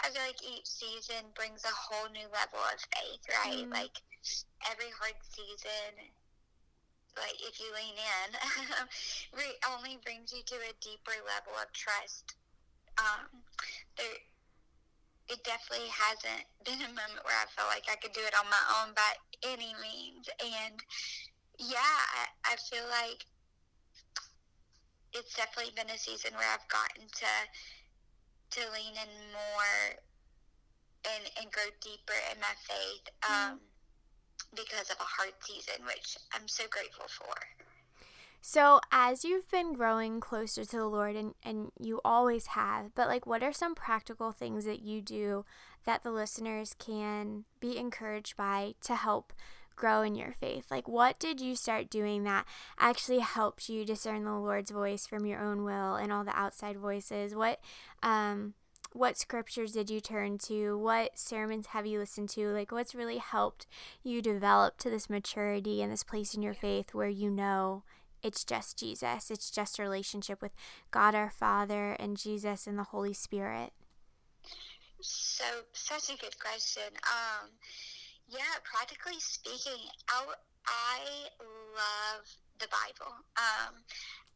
I 0.00 0.08
feel 0.10 0.24
like 0.24 0.40
each 0.40 0.66
season 0.66 1.28
brings 1.36 1.64
a 1.64 1.72
whole 1.72 2.08
new 2.08 2.26
level 2.32 2.60
of 2.60 2.80
faith. 2.96 3.24
Right, 3.28 3.68
mm. 3.68 3.72
like 3.72 4.00
every 4.68 4.90
hard 5.00 5.16
season 5.22 6.10
like 7.18 7.36
if 7.42 7.58
you 7.58 7.66
lean 7.74 7.98
in, 7.98 8.28
only 9.68 9.98
brings 10.04 10.32
you 10.32 10.42
to 10.46 10.56
a 10.56 10.74
deeper 10.80 11.16
level 11.26 11.54
of 11.58 11.72
trust. 11.72 12.34
Um, 12.98 13.42
there, 13.96 14.20
it 15.28 15.42
definitely 15.44 15.90
hasn't 15.90 16.46
been 16.66 16.82
a 16.84 16.92
moment 16.92 17.22
where 17.24 17.38
I 17.38 17.46
felt 17.54 17.70
like 17.70 17.86
I 17.90 17.96
could 17.96 18.12
do 18.12 18.22
it 18.22 18.34
on 18.38 18.46
my 18.50 18.64
own 18.80 18.94
by 18.94 19.12
any 19.42 19.74
means. 19.82 20.28
And 20.38 20.78
yeah, 21.58 21.98
I, 22.44 22.54
I 22.54 22.56
feel 22.56 22.84
like 22.88 23.26
it's 25.12 25.34
definitely 25.34 25.74
been 25.74 25.90
a 25.90 25.98
season 25.98 26.32
where 26.38 26.46
I've 26.46 26.68
gotten 26.70 27.08
to 27.10 27.32
to 28.50 28.60
lean 28.74 28.94
in 28.94 29.12
more 29.30 29.74
and 31.06 31.24
and 31.38 31.50
grow 31.50 31.66
deeper 31.82 32.18
in 32.30 32.38
my 32.38 32.54
faith 32.66 33.06
um, 33.22 33.58
mm. 33.58 33.70
Because 34.54 34.90
of 34.90 34.96
a 35.00 35.04
hard 35.04 35.32
season, 35.40 35.84
which 35.86 36.16
I'm 36.32 36.48
so 36.48 36.64
grateful 36.70 37.06
for. 37.08 37.34
So, 38.42 38.80
as 38.90 39.22
you've 39.22 39.50
been 39.50 39.74
growing 39.74 40.18
closer 40.18 40.64
to 40.64 40.76
the 40.76 40.86
Lord, 40.86 41.14
and, 41.14 41.34
and 41.42 41.72
you 41.78 42.00
always 42.04 42.46
have, 42.48 42.94
but 42.94 43.06
like, 43.06 43.26
what 43.26 43.42
are 43.42 43.52
some 43.52 43.74
practical 43.74 44.32
things 44.32 44.64
that 44.64 44.80
you 44.80 45.02
do 45.02 45.44
that 45.84 46.02
the 46.02 46.10
listeners 46.10 46.74
can 46.78 47.44
be 47.60 47.76
encouraged 47.76 48.36
by 48.38 48.74
to 48.82 48.94
help 48.94 49.34
grow 49.76 50.00
in 50.00 50.14
your 50.14 50.32
faith? 50.32 50.70
Like, 50.70 50.88
what 50.88 51.18
did 51.18 51.40
you 51.40 51.54
start 51.54 51.90
doing 51.90 52.24
that 52.24 52.46
actually 52.78 53.18
helps 53.18 53.68
you 53.68 53.84
discern 53.84 54.24
the 54.24 54.32
Lord's 54.32 54.70
voice 54.70 55.06
from 55.06 55.26
your 55.26 55.40
own 55.40 55.62
will 55.62 55.96
and 55.96 56.10
all 56.10 56.24
the 56.24 56.38
outside 56.38 56.78
voices? 56.78 57.34
What, 57.34 57.60
um, 58.02 58.54
what 58.92 59.16
scriptures 59.16 59.72
did 59.72 59.88
you 59.90 60.00
turn 60.00 60.38
to? 60.38 60.76
What 60.76 61.18
sermons 61.18 61.68
have 61.68 61.86
you 61.86 61.98
listened 61.98 62.28
to? 62.30 62.48
Like, 62.48 62.72
what's 62.72 62.94
really 62.94 63.18
helped 63.18 63.66
you 64.02 64.20
develop 64.20 64.78
to 64.78 64.90
this 64.90 65.08
maturity 65.08 65.80
and 65.80 65.92
this 65.92 66.02
place 66.02 66.34
in 66.34 66.42
your 66.42 66.54
faith 66.54 66.92
where 66.92 67.08
you 67.08 67.30
know 67.30 67.84
it's 68.22 68.44
just 68.44 68.78
Jesus. 68.78 69.30
It's 69.30 69.50
just 69.50 69.78
a 69.78 69.82
relationship 69.82 70.42
with 70.42 70.52
God 70.90 71.14
our 71.14 71.30
Father 71.30 71.96
and 71.98 72.16
Jesus 72.16 72.66
and 72.66 72.78
the 72.78 72.84
Holy 72.84 73.14
Spirit. 73.14 73.72
So, 75.00 75.44
such 75.72 76.14
a 76.14 76.20
good 76.20 76.38
question. 76.38 76.82
Um, 77.04 77.50
yeah, 78.28 78.60
practically 78.64 79.18
speaking, 79.18 79.88
I, 80.08 80.24
I 80.66 81.00
love 81.40 82.26
the 82.58 82.66
Bible. 82.68 83.14
Um, 83.36 83.76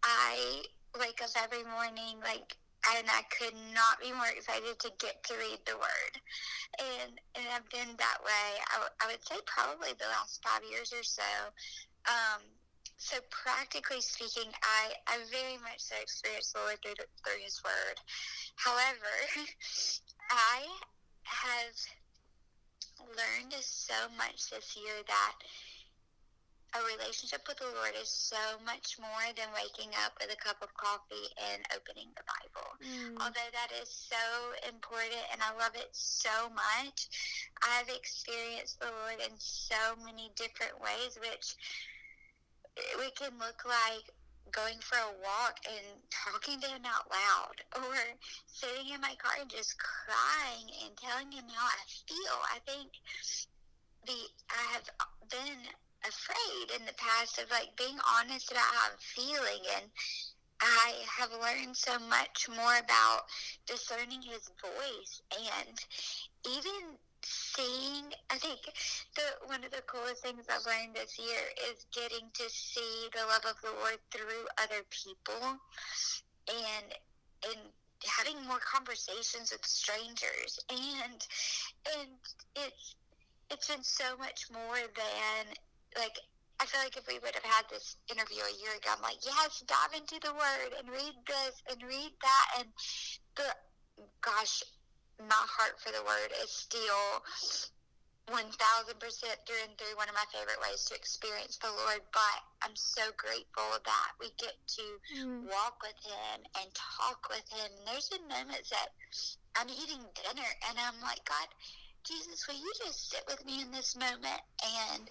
I 0.02 0.62
wake 0.98 1.20
up 1.22 1.30
every 1.36 1.64
morning 1.64 2.16
like 2.22 2.56
and 2.92 3.06
I 3.08 3.22
could 3.32 3.56
not 3.72 4.00
be 4.00 4.12
more 4.12 4.28
excited 4.28 4.78
to 4.80 4.90
get 5.00 5.22
to 5.24 5.34
read 5.40 5.60
the 5.64 5.76
Word. 5.76 6.14
And 6.78 7.16
and 7.34 7.46
I've 7.54 7.68
been 7.70 7.96
that 7.96 8.20
way. 8.20 8.48
I, 8.68 8.76
w- 8.84 8.96
I 9.00 9.04
would 9.08 9.24
say 9.24 9.40
probably 9.46 9.96
the 9.96 10.10
last 10.12 10.44
five 10.44 10.62
years 10.68 10.92
or 10.92 11.02
so. 11.02 11.30
Um, 12.04 12.42
so 12.96 13.16
practically 13.30 14.00
speaking, 14.00 14.52
I, 14.62 14.92
I 15.08 15.18
very 15.30 15.58
much 15.58 15.80
so 15.80 15.96
experienced 16.00 16.54
the 16.54 16.60
Lord 16.60 16.78
through, 16.82 16.94
through 17.24 17.42
His 17.42 17.60
Word. 17.64 17.98
However, 18.56 19.12
I 20.30 20.68
have 21.24 21.76
learned 23.00 23.54
so 23.60 23.94
much 24.16 24.50
this 24.50 24.76
year 24.76 25.02
that 25.06 25.34
a 26.74 26.80
relationship 26.98 27.46
with 27.46 27.58
the 27.62 27.70
Lord 27.70 27.94
is 27.94 28.10
so 28.10 28.58
much 28.66 28.98
more 28.98 29.26
than 29.38 29.46
waking 29.54 29.94
up 30.02 30.18
with 30.18 30.34
a 30.34 30.40
cup 30.42 30.58
of 30.58 30.74
coffee 30.74 31.30
and 31.54 31.62
opening 31.70 32.10
the 32.18 32.26
Bible. 32.26 32.70
Mm. 32.82 33.14
Although 33.22 33.50
that 33.54 33.70
is 33.78 33.86
so 33.86 34.26
important 34.66 35.22
and 35.30 35.38
I 35.38 35.54
love 35.54 35.78
it 35.78 35.94
so 35.94 36.50
much, 36.50 37.06
I've 37.62 37.88
experienced 37.88 38.82
the 38.82 38.90
Lord 38.90 39.22
in 39.22 39.38
so 39.38 39.94
many 40.02 40.34
different 40.34 40.74
ways, 40.82 41.14
which 41.22 41.54
we 42.98 43.14
can 43.14 43.38
look 43.38 43.62
like 43.62 44.10
going 44.50 44.78
for 44.82 44.98
a 44.98 45.14
walk 45.22 45.62
and 45.66 45.86
talking 46.10 46.58
to 46.60 46.68
him 46.68 46.82
out 46.86 47.06
loud 47.06 47.56
or 47.86 47.96
sitting 48.46 48.94
in 48.94 49.00
my 49.00 49.14
car 49.22 49.38
and 49.40 49.50
just 49.50 49.78
crying 49.78 50.66
and 50.82 50.90
telling 50.98 51.30
him 51.30 51.46
how 51.54 51.66
I 51.70 51.82
feel. 52.06 52.38
I 52.50 52.58
think 52.66 52.90
the 54.06 54.18
I 54.50 54.62
have 54.74 54.90
been 55.30 55.70
afraid 56.06 56.78
in 56.78 56.86
the 56.86 56.94
past 56.94 57.38
of 57.38 57.50
like 57.50 57.76
being 57.76 57.98
honest 58.18 58.50
about 58.50 58.62
how 58.62 58.90
I'm 58.92 58.98
feeling 58.98 59.62
and 59.76 59.86
I 60.60 60.92
have 61.18 61.30
learned 61.32 61.76
so 61.76 61.98
much 61.98 62.48
more 62.48 62.78
about 62.78 63.22
discerning 63.66 64.22
his 64.22 64.50
voice 64.60 65.22
and 65.32 65.78
even 66.46 66.96
seeing 67.22 68.12
I 68.30 68.36
think 68.36 68.60
the 69.16 69.22
one 69.46 69.64
of 69.64 69.70
the 69.70 69.82
coolest 69.86 70.22
things 70.22 70.44
I've 70.48 70.66
learned 70.66 70.94
this 70.94 71.18
year 71.18 71.40
is 71.70 71.86
getting 71.92 72.28
to 72.34 72.44
see 72.48 73.08
the 73.12 73.26
love 73.26 73.44
of 73.48 73.60
the 73.62 73.72
Lord 73.80 73.98
through 74.10 74.46
other 74.58 74.84
people 74.90 75.58
and 76.48 76.86
and 77.48 77.60
having 78.04 78.46
more 78.46 78.60
conversations 78.60 79.52
with 79.52 79.64
strangers. 79.64 80.58
And 80.70 81.26
and 81.98 82.10
it's 82.56 82.96
it's 83.50 83.68
been 83.68 83.82
so 83.82 84.16
much 84.18 84.46
more 84.52 84.80
than 84.94 85.54
like 85.96 86.18
I 86.60 86.66
feel 86.66 86.80
like 86.80 86.96
if 86.96 87.06
we 87.08 87.18
would 87.18 87.34
have 87.34 87.44
had 87.44 87.66
this 87.68 87.96
interview 88.08 88.40
a 88.40 88.56
year 88.62 88.72
ago, 88.78 88.94
I'm 88.94 89.02
like, 89.02 89.18
yes, 89.26 89.62
dive 89.66 89.92
into 89.92 90.22
the 90.22 90.32
word 90.32 90.70
and 90.78 90.86
read 90.88 91.12
this 91.26 91.60
and 91.68 91.82
read 91.82 92.14
that. 92.22 92.46
And 92.62 92.68
the, 93.36 93.48
gosh, 94.22 94.62
my 95.18 95.44
heart 95.44 95.82
for 95.82 95.90
the 95.90 96.02
word 96.06 96.30
is 96.42 96.50
still 96.54 97.26
1000% 98.30 98.38
through 98.96 99.62
and 99.66 99.76
through 99.76 99.98
one 99.98 100.08
of 100.08 100.14
my 100.14 100.24
favorite 100.30 100.62
ways 100.62 100.86
to 100.88 100.94
experience 100.94 101.58
the 101.58 101.74
Lord. 101.74 102.00
But 102.14 102.38
I'm 102.62 102.76
so 102.78 103.02
grateful 103.18 103.76
that 103.84 104.10
we 104.16 104.30
get 104.38 104.54
to 104.78 104.86
mm. 105.20 105.44
walk 105.50 105.82
with 105.82 105.98
Him 106.00 106.46
and 106.62 106.70
talk 106.72 107.28
with 107.28 107.44
Him. 107.50 107.66
And 107.66 107.84
there's 107.84 108.08
been 108.08 108.24
moments 108.30 108.70
that 108.70 108.94
I'm 109.58 109.68
eating 109.68 110.00
dinner 110.16 110.50
and 110.70 110.78
I'm 110.78 110.96
like, 111.02 111.26
God, 111.26 111.50
Jesus, 112.06 112.46
will 112.46 112.56
you 112.56 112.72
just 112.78 113.10
sit 113.10 113.26
with 113.26 113.44
me 113.44 113.60
in 113.60 113.72
this 113.72 113.98
moment 113.98 114.40
and 114.62 115.10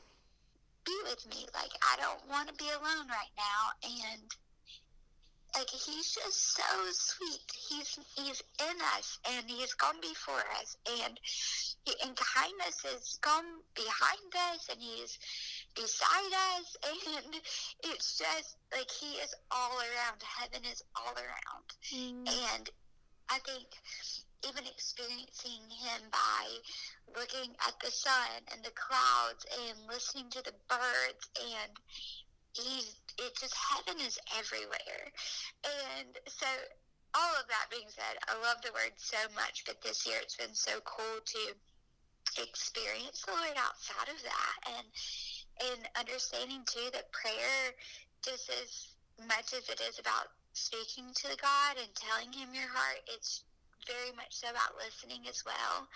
be 0.86 0.98
with 1.04 1.26
me. 1.30 1.46
Like, 1.54 1.72
I 1.82 1.96
don't 2.00 2.30
want 2.30 2.50
to 2.50 2.56
be 2.56 2.70
alone 2.70 3.08
right 3.08 3.34
now. 3.38 3.74
And 3.84 4.22
like 5.56 5.70
he's 5.70 6.16
just 6.16 6.56
so 6.58 6.64
sweet. 6.92 7.46
He's 7.70 8.00
he's 8.16 8.42
in 8.60 8.78
us, 8.98 9.20
and 9.30 9.46
he's 9.48 9.74
gone 9.76 10.02
before 10.02 10.44
us, 10.60 10.76
and 11.04 11.20
he, 11.86 11.94
and 12.04 12.18
kindness 12.18 12.82
has 12.84 13.20
gone 13.22 13.62
behind 13.76 14.34
us, 14.52 14.68
and 14.72 14.80
he's 14.82 15.20
beside 15.76 16.34
us, 16.58 16.76
and 16.90 17.36
it's 17.84 18.18
just 18.18 18.58
like 18.72 18.90
he 18.90 19.18
is 19.22 19.36
all 19.52 19.78
around. 19.78 20.22
Heaven 20.24 20.66
is 20.72 20.82
all 20.96 21.14
around, 21.14 21.68
mm. 21.94 22.28
and 22.56 22.70
I 23.30 23.38
think 23.40 23.68
even 24.48 24.66
experiencing 24.66 25.64
him 25.70 26.02
by 26.12 26.44
looking 27.18 27.56
at 27.68 27.76
the 27.84 27.92
sun 27.92 28.44
and 28.52 28.64
the 28.64 28.76
clouds 28.76 29.46
and 29.68 29.78
listening 29.88 30.30
to 30.32 30.44
the 30.44 30.56
birds 30.68 31.30
and 31.40 31.72
he's 32.54 32.96
it 33.20 33.38
just 33.40 33.56
heaven 33.56 34.02
is 34.02 34.18
everywhere. 34.38 35.14
And 35.64 36.18
so 36.28 36.48
all 37.14 37.34
of 37.38 37.48
that 37.48 37.70
being 37.70 37.90
said 37.90 38.18
i 38.28 38.34
love 38.42 38.58
the 38.66 38.74
word 38.74 38.94
so 38.98 39.18
much 39.36 39.64
but 39.66 39.82
this 39.82 40.06
year 40.06 40.18
it's 40.22 40.36
been 40.36 40.54
so 40.54 40.82
cool 40.86 41.22
to 41.26 41.54
experience 42.42 43.22
the 43.26 43.32
lord 43.32 43.58
outside 43.58 44.10
of 44.10 44.18
that 44.26 44.58
and 44.74 44.88
and 45.70 45.82
understanding 45.94 46.66
too 46.66 46.90
that 46.92 47.12
prayer 47.14 47.78
just 48.26 48.50
as 48.50 48.98
much 49.28 49.54
as 49.54 49.70
it 49.70 49.80
is 49.86 50.00
about 50.00 50.34
speaking 50.54 51.06
to 51.14 51.30
god 51.38 51.78
and 51.78 51.94
telling 51.94 52.34
him 52.34 52.50
your 52.54 52.70
heart 52.74 53.02
it's 53.06 53.44
very 53.88 54.16
much 54.16 54.32
so 54.32 54.50
about 54.50 54.76
listening 54.78 55.28
as 55.30 55.44
well 55.46 55.88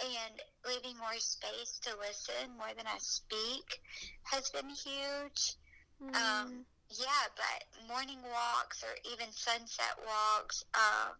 and 0.00 0.34
leaving 0.66 0.96
more 0.98 1.18
space 1.18 1.78
to 1.82 1.90
listen 1.98 2.56
more 2.56 2.72
than 2.76 2.86
I 2.86 2.98
speak 2.98 3.80
has 4.24 4.48
been 4.50 4.68
huge. 4.68 5.56
Mm. 6.02 6.14
Um, 6.16 6.64
yeah, 6.90 7.24
but 7.36 7.88
morning 7.88 8.18
walks 8.22 8.82
or 8.82 8.94
even 9.12 9.30
sunset 9.30 9.96
walks, 10.04 10.64
um, 10.74 11.14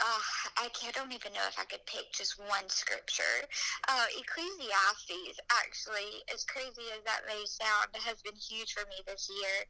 uh, 0.00 0.22
I, 0.58 0.68
I 0.68 0.90
don't 0.92 1.12
even 1.12 1.32
know 1.32 1.46
if 1.48 1.58
I 1.58 1.64
could 1.64 1.84
pick 1.86 2.12
just 2.12 2.38
one 2.38 2.68
scripture. 2.68 3.46
Uh, 3.88 4.06
Ecclesiastes, 4.14 5.40
actually, 5.50 6.22
as 6.32 6.44
crazy 6.44 6.90
as 6.94 7.02
that 7.04 7.26
may 7.26 7.42
sound, 7.46 7.94
has 7.94 8.22
been 8.22 8.36
huge 8.36 8.74
for 8.74 8.86
me 8.90 8.98
this 9.06 9.30
year. 9.30 9.66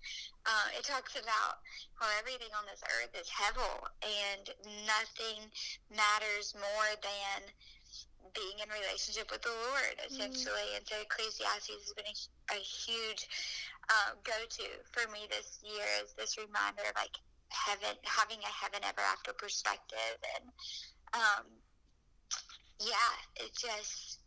Uh, 0.46 0.76
it 0.78 0.84
talks 0.84 1.16
about 1.16 1.60
how 2.00 2.08
everything 2.18 2.52
on 2.56 2.64
this 2.68 2.82
earth 3.00 3.12
is 3.16 3.28
hevel 3.28 3.88
and 4.04 4.50
nothing 4.84 5.48
matters 5.92 6.54
more 6.56 6.90
than 7.00 7.48
being 8.34 8.58
in 8.58 8.68
relationship 8.68 9.30
with 9.30 9.42
the 9.42 9.54
Lord, 9.70 9.96
mm-hmm. 9.98 10.10
essentially. 10.10 10.68
Mm. 10.74 10.76
And 10.80 10.84
so 10.84 10.96
Ecclesiastes 11.00 11.70
has 11.70 11.94
been 11.94 12.08
a, 12.08 12.16
a 12.58 12.60
huge 12.60 13.28
uh, 13.88 14.18
go-to 14.24 14.68
for 14.90 15.06
me 15.12 15.28
this 15.30 15.60
year 15.62 15.86
as 16.02 16.12
this 16.16 16.36
reminder 16.36 16.82
of 16.88 16.96
like 16.96 17.16
heaven, 17.54 17.96
having 18.04 18.38
a 18.42 18.52
heaven 18.52 18.80
ever 18.82 19.00
after 19.00 19.32
perspective, 19.32 20.18
and 20.36 20.50
um, 21.14 21.46
yeah, 22.80 23.14
it 23.36 23.54
just 23.54 24.20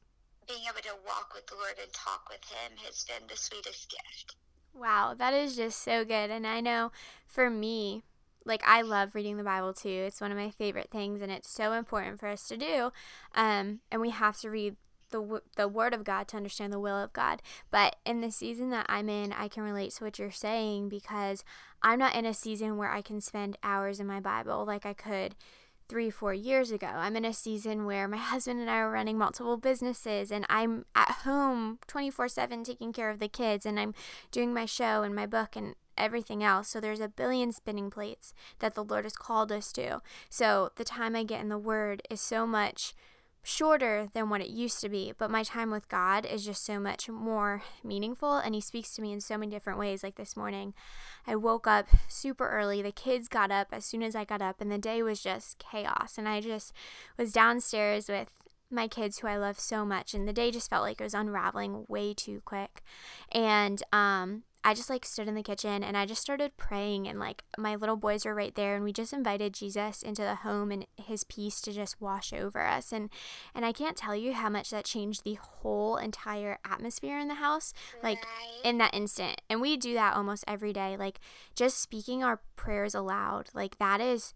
being 0.47 0.63
able 0.63 0.81
to 0.81 0.95
walk 1.05 1.33
with 1.35 1.45
the 1.47 1.55
Lord 1.55 1.75
and 1.81 1.91
talk 1.91 2.29
with 2.29 2.43
Him 2.49 2.77
has 2.85 3.03
been 3.03 3.27
the 3.27 3.35
sweetest 3.35 3.89
gift. 3.91 4.35
Wow, 4.73 5.13
that 5.17 5.33
is 5.33 5.55
just 5.55 5.81
so 5.83 6.05
good. 6.05 6.29
And 6.29 6.47
I 6.47 6.61
know 6.61 6.91
for 7.25 7.49
me, 7.49 8.03
like 8.45 8.61
I 8.65 8.81
love 8.81 9.15
reading 9.15 9.37
the 9.37 9.43
Bible 9.43 9.73
too. 9.73 9.89
It's 9.89 10.21
one 10.21 10.31
of 10.31 10.37
my 10.37 10.49
favorite 10.49 10.89
things, 10.89 11.21
and 11.21 11.31
it's 11.31 11.49
so 11.49 11.73
important 11.73 12.19
for 12.19 12.27
us 12.27 12.47
to 12.47 12.57
do. 12.57 12.91
Um, 13.35 13.81
and 13.91 14.01
we 14.01 14.11
have 14.11 14.37
to 14.39 14.49
read 14.49 14.77
the 15.09 15.41
the 15.55 15.67
word 15.67 15.93
of 15.93 16.03
God 16.03 16.27
to 16.29 16.37
understand 16.37 16.71
the 16.71 16.79
will 16.79 17.01
of 17.01 17.13
God. 17.13 17.41
But 17.71 17.97
in 18.05 18.21
the 18.21 18.31
season 18.31 18.69
that 18.71 18.85
I'm 18.89 19.09
in, 19.09 19.33
I 19.33 19.47
can 19.47 19.63
relate 19.63 19.91
to 19.95 20.03
what 20.03 20.19
you're 20.19 20.31
saying 20.31 20.89
because 20.89 21.43
I'm 21.81 21.99
not 21.99 22.15
in 22.15 22.25
a 22.25 22.33
season 22.33 22.77
where 22.77 22.91
I 22.91 23.01
can 23.01 23.21
spend 23.21 23.57
hours 23.63 23.99
in 23.99 24.07
my 24.07 24.19
Bible 24.19 24.65
like 24.65 24.85
I 24.85 24.93
could 24.93 25.35
three, 25.87 26.09
four 26.09 26.33
years 26.33 26.71
ago. 26.71 26.87
I'm 26.87 27.15
in 27.15 27.25
a 27.25 27.33
season 27.33 27.85
where 27.85 28.07
my 28.07 28.17
husband 28.17 28.59
and 28.59 28.69
I 28.69 28.77
are 28.79 28.91
running 28.91 29.17
multiple 29.17 29.57
businesses 29.57 30.31
and 30.31 30.45
I'm 30.49 30.85
at 30.95 31.11
home 31.23 31.79
24 31.87 32.27
7 32.27 32.63
taking 32.63 32.91
care 32.91 33.09
of 33.09 33.19
the 33.19 33.29
kids 33.29 33.65
and 33.65 33.79
I'm 33.79 33.93
doing 34.31 34.53
my 34.53 34.65
show 34.65 35.03
and 35.03 35.15
my 35.15 35.25
book 35.25 35.55
and 35.55 35.75
everything 35.97 36.43
else. 36.43 36.67
So 36.67 36.79
there's 36.79 36.99
a 36.99 37.07
billion 37.07 37.51
spinning 37.51 37.89
plates 37.89 38.33
that 38.59 38.75
the 38.75 38.83
Lord 38.83 39.05
has 39.05 39.15
called 39.15 39.51
us 39.51 39.71
to. 39.73 40.01
So 40.29 40.71
the 40.75 40.83
time 40.83 41.15
I 41.15 41.23
get 41.23 41.41
in 41.41 41.49
the 41.49 41.57
Word 41.57 42.01
is 42.09 42.21
so 42.21 42.45
much 42.45 42.93
shorter 43.47 44.09
than 44.13 44.29
what 44.29 44.41
it 44.41 44.49
used 44.49 44.81
to 44.81 44.89
be, 44.89 45.13
but 45.17 45.31
my 45.31 45.41
time 45.41 45.71
with 45.71 45.87
God 45.87 46.25
is 46.25 46.43
just 46.43 46.65
so 46.65 46.81
much 46.81 47.07
more 47.07 47.63
meaningful 47.81 48.35
and 48.35 48.53
he 48.53 48.59
speaks 48.59 48.93
to 48.93 49.01
me 49.01 49.13
in 49.13 49.21
so 49.21 49.37
many 49.37 49.49
different 49.49 49.79
ways. 49.79 50.03
Like 50.03 50.15
this 50.15 50.35
morning, 50.35 50.73
I 51.25 51.37
woke 51.37 51.65
up 51.65 51.87
super 52.09 52.49
early. 52.49 52.81
The 52.81 52.91
kids 52.91 53.29
got 53.29 53.49
up 53.49 53.69
as 53.71 53.85
soon 53.85 54.03
as 54.03 54.17
I 54.17 54.25
got 54.25 54.41
up 54.41 54.59
and 54.59 54.69
the 54.69 54.77
day 54.77 55.01
was 55.01 55.21
just 55.21 55.59
chaos 55.59 56.17
and 56.17 56.27
I 56.27 56.41
just 56.41 56.73
was 57.17 57.31
downstairs 57.31 58.09
with 58.09 58.29
my 58.69 58.89
kids 58.89 59.19
who 59.19 59.29
I 59.29 59.37
love 59.37 59.61
so 59.61 59.85
much 59.85 60.13
and 60.13 60.27
the 60.27 60.33
day 60.33 60.51
just 60.51 60.69
felt 60.69 60.83
like 60.83 60.99
it 60.99 61.05
was 61.05 61.13
unraveling 61.13 61.85
way 61.87 62.13
too 62.13 62.41
quick. 62.43 62.81
And 63.31 63.81
um 63.93 64.43
I 64.67 64.73
just 64.73 64.89
like 64.89 65.05
stood 65.05 65.29
in 65.29 65.35
the 65.35 65.43
kitchen 65.43 65.81
and 65.81 65.95
I 65.95 66.05
just 66.05 66.21
started 66.21 66.57
praying 66.57 67.07
and 67.07 67.17
like 67.21 67.45
my 67.57 67.75
little 67.75 67.95
boys 67.95 68.25
were 68.25 68.35
right 68.35 68.53
there 68.53 68.75
and 68.75 68.83
we 68.83 68.91
just 68.91 69.13
invited 69.13 69.53
Jesus 69.53 70.01
into 70.03 70.23
the 70.23 70.35
home 70.35 70.71
and 70.71 70.85
his 70.97 71.23
peace 71.23 71.61
to 71.61 71.71
just 71.71 72.01
wash 72.01 72.33
over 72.33 72.59
us 72.59 72.91
and 72.91 73.09
and 73.55 73.63
I 73.63 73.71
can't 73.71 73.95
tell 73.95 74.13
you 74.13 74.33
how 74.33 74.49
much 74.49 74.69
that 74.71 74.83
changed 74.83 75.23
the 75.23 75.35
whole 75.35 75.95
entire 75.95 76.59
atmosphere 76.69 77.17
in 77.17 77.29
the 77.29 77.35
house 77.35 77.73
like 78.03 78.17
Right. 78.17 78.61
in 78.65 78.77
that 78.79 78.93
instant. 78.93 79.39
And 79.49 79.61
we 79.61 79.77
do 79.77 79.93
that 79.93 80.17
almost 80.17 80.43
every 80.49 80.73
day 80.73 80.97
like 80.97 81.21
just 81.55 81.79
speaking 81.79 82.21
our 82.21 82.41
prayers 82.57 82.93
aloud. 82.93 83.47
Like 83.53 83.77
that 83.77 84.01
is 84.01 84.33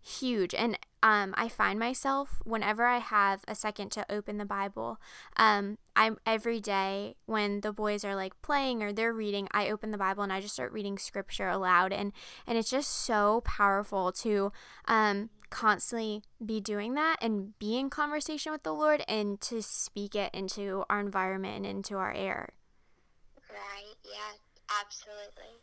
huge 0.00 0.54
and 0.54 0.78
um, 1.06 1.34
I 1.36 1.48
find 1.48 1.78
myself 1.78 2.42
whenever 2.44 2.84
I 2.84 2.98
have 2.98 3.44
a 3.46 3.54
second 3.54 3.92
to 3.92 4.04
open 4.12 4.38
the 4.38 4.44
Bible, 4.44 4.98
um, 5.36 5.78
I'm 5.94 6.18
every 6.26 6.58
day 6.58 7.14
when 7.26 7.60
the 7.60 7.72
boys 7.72 8.04
are 8.04 8.16
like 8.16 8.32
playing 8.42 8.82
or 8.82 8.92
they're 8.92 9.12
reading, 9.12 9.46
I 9.52 9.70
open 9.70 9.92
the 9.92 9.98
Bible 9.98 10.24
and 10.24 10.32
I 10.32 10.40
just 10.40 10.54
start 10.54 10.72
reading 10.72 10.98
scripture 10.98 11.48
aloud, 11.48 11.92
and 11.92 12.12
and 12.44 12.58
it's 12.58 12.70
just 12.70 12.90
so 12.90 13.42
powerful 13.44 14.10
to 14.22 14.50
um, 14.88 15.30
constantly 15.48 16.22
be 16.44 16.60
doing 16.60 16.94
that 16.94 17.18
and 17.22 17.56
be 17.60 17.78
in 17.78 17.88
conversation 17.88 18.50
with 18.50 18.64
the 18.64 18.74
Lord 18.74 19.04
and 19.06 19.40
to 19.42 19.62
speak 19.62 20.16
it 20.16 20.34
into 20.34 20.82
our 20.90 20.98
environment 20.98 21.58
and 21.58 21.66
into 21.66 21.94
our 21.98 22.12
air. 22.12 22.48
Right. 23.48 23.94
Yeah. 24.04 24.38
Absolutely. 24.82 25.60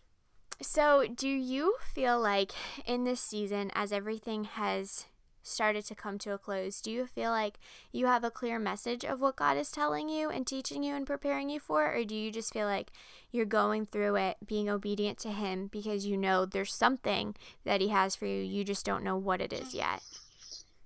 So, 0.62 1.06
do 1.13 1.27
you 1.27 1.75
feel 1.93 2.17
like 2.21 2.53
in 2.86 3.03
this 3.03 3.19
season, 3.19 3.71
as 3.75 3.91
everything 3.91 4.45
has 4.45 5.08
started 5.43 5.86
to 5.86 5.95
come 5.95 6.17
to 6.19 6.34
a 6.34 6.38
close, 6.38 6.82
do 6.82 6.89
you 6.91 7.06
feel 7.06 7.32
like 7.32 7.60
you 7.91 8.08
have 8.08 8.23
a 8.23 8.32
clear 8.32 8.58
message 8.58 9.03
of 9.03 9.21
what 9.21 9.36
God 9.36 9.58
is 9.58 9.71
telling 9.71 10.10
you 10.10 10.29
and 10.29 10.47
teaching 10.47 10.84
you 10.84 10.95
and 10.95 11.06
preparing 11.06 11.49
you 11.49 11.60
for? 11.60 11.93
Or 11.93 12.03
do 12.03 12.15
you 12.15 12.32
just 12.32 12.53
feel 12.53 12.67
like 12.67 12.91
you're 13.32 13.45
going 13.45 13.86
through 13.86 14.15
it, 14.15 14.38
being 14.45 14.69
obedient 14.69 15.19
to 15.19 15.29
Him 15.29 15.67
because 15.67 16.06
you 16.06 16.17
know 16.17 16.45
there's 16.45 16.73
something 16.73 17.36
that 17.65 17.82
He 17.82 17.89
has 17.89 18.15
for 18.15 18.25
you? 18.25 18.41
You 18.41 18.63
just 18.63 18.86
don't 18.86 19.03
know 19.03 19.17
what 19.17 19.41
it 19.41 19.53
is 19.53 19.73
yet. 19.75 20.01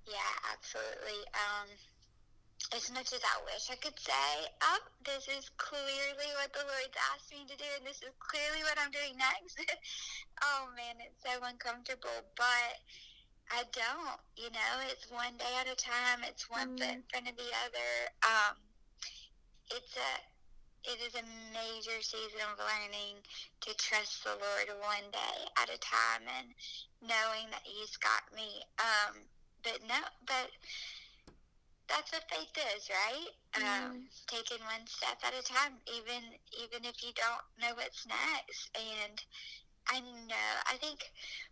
Yeah, 0.05 0.33
absolutely. 0.53 1.23
Um, 1.35 1.67
as 2.75 2.91
much 2.91 3.13
as 3.15 3.23
I 3.23 3.37
wish 3.47 3.71
I 3.71 3.79
could 3.79 3.97
say, 3.99 4.51
oh, 4.61 4.83
this 5.05 5.27
is 5.31 5.47
clearly 5.55 6.29
what 6.35 6.51
the 6.51 6.67
Lord's 6.67 6.99
asked 7.15 7.31
me 7.31 7.47
to 7.47 7.55
do, 7.55 7.69
and 7.79 7.87
this 7.87 8.03
is 8.03 8.11
clearly 8.19 8.59
what 8.63 8.75
I'm 8.75 8.91
doing 8.91 9.15
next. 9.15 9.55
oh 10.43 10.67
man, 10.75 10.99
it's 10.99 11.23
so 11.23 11.39
uncomfortable, 11.43 12.27
but 12.35 12.75
I 13.51 13.63
don't. 13.71 14.19
You 14.35 14.51
know, 14.51 14.73
it's 14.91 15.09
one 15.09 15.35
day 15.37 15.53
at 15.59 15.71
a 15.71 15.75
time. 15.75 16.23
It's 16.27 16.49
one 16.49 16.77
foot 16.77 16.87
in 16.87 17.03
front 17.09 17.29
of 17.29 17.35
the 17.35 17.51
other. 17.65 17.91
Um, 18.23 18.55
it's 19.71 19.95
a 19.95 20.11
it 20.87 20.99
is 21.03 21.15
a 21.19 21.25
major 21.51 21.99
season 21.99 22.39
of 22.47 22.59
learning 22.59 23.19
to 23.61 23.75
trust 23.75 24.23
the 24.23 24.31
Lord 24.31 24.79
one 24.79 25.11
day 25.11 25.37
at 25.59 25.67
a 25.67 25.79
time 25.79 26.23
and 26.39 26.47
knowing 27.03 27.51
that 27.51 27.63
He's 27.63 27.97
got 27.97 28.23
me. 28.35 28.63
Um, 28.79 29.27
but 29.63 29.79
no, 29.87 29.99
but 30.25 30.47
that's 31.89 32.11
what 32.11 32.23
faith 32.31 32.55
is, 32.75 32.87
right? 32.87 33.31
Um, 33.57 34.07
taking 34.27 34.63
one 34.63 34.85
step 34.87 35.17
at 35.23 35.33
a 35.33 35.43
time, 35.43 35.79
even 35.87 36.23
even 36.55 36.85
if 36.85 37.03
you 37.03 37.11
don't 37.15 37.47
know 37.59 37.75
what's 37.75 38.05
next. 38.07 38.69
And 38.75 39.19
I 39.89 39.99
know, 40.01 40.51
I 40.67 40.75
think 40.77 41.11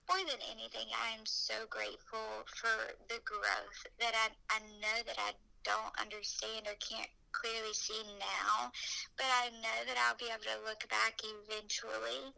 more 0.10 0.20
than 0.20 0.42
anything, 0.52 0.88
I 0.92 1.16
am 1.16 1.26
so 1.26 1.66
grateful 1.70 2.44
for 2.52 2.94
the 3.08 3.20
growth 3.24 3.80
that 4.00 4.14
I 4.14 4.28
I 4.52 4.60
know 4.82 4.98
that 5.08 5.18
I 5.18 5.32
don't 5.64 5.96
understand 6.00 6.68
or 6.68 6.76
can't 6.78 7.10
clearly 7.32 7.74
see 7.74 8.04
now, 8.20 8.72
but 9.18 9.28
I 9.28 9.50
know 9.60 9.80
that 9.88 9.98
I'll 9.98 10.20
be 10.20 10.32
able 10.32 10.46
to 10.46 10.68
look 10.68 10.88
back 10.90 11.20
eventually 11.24 12.32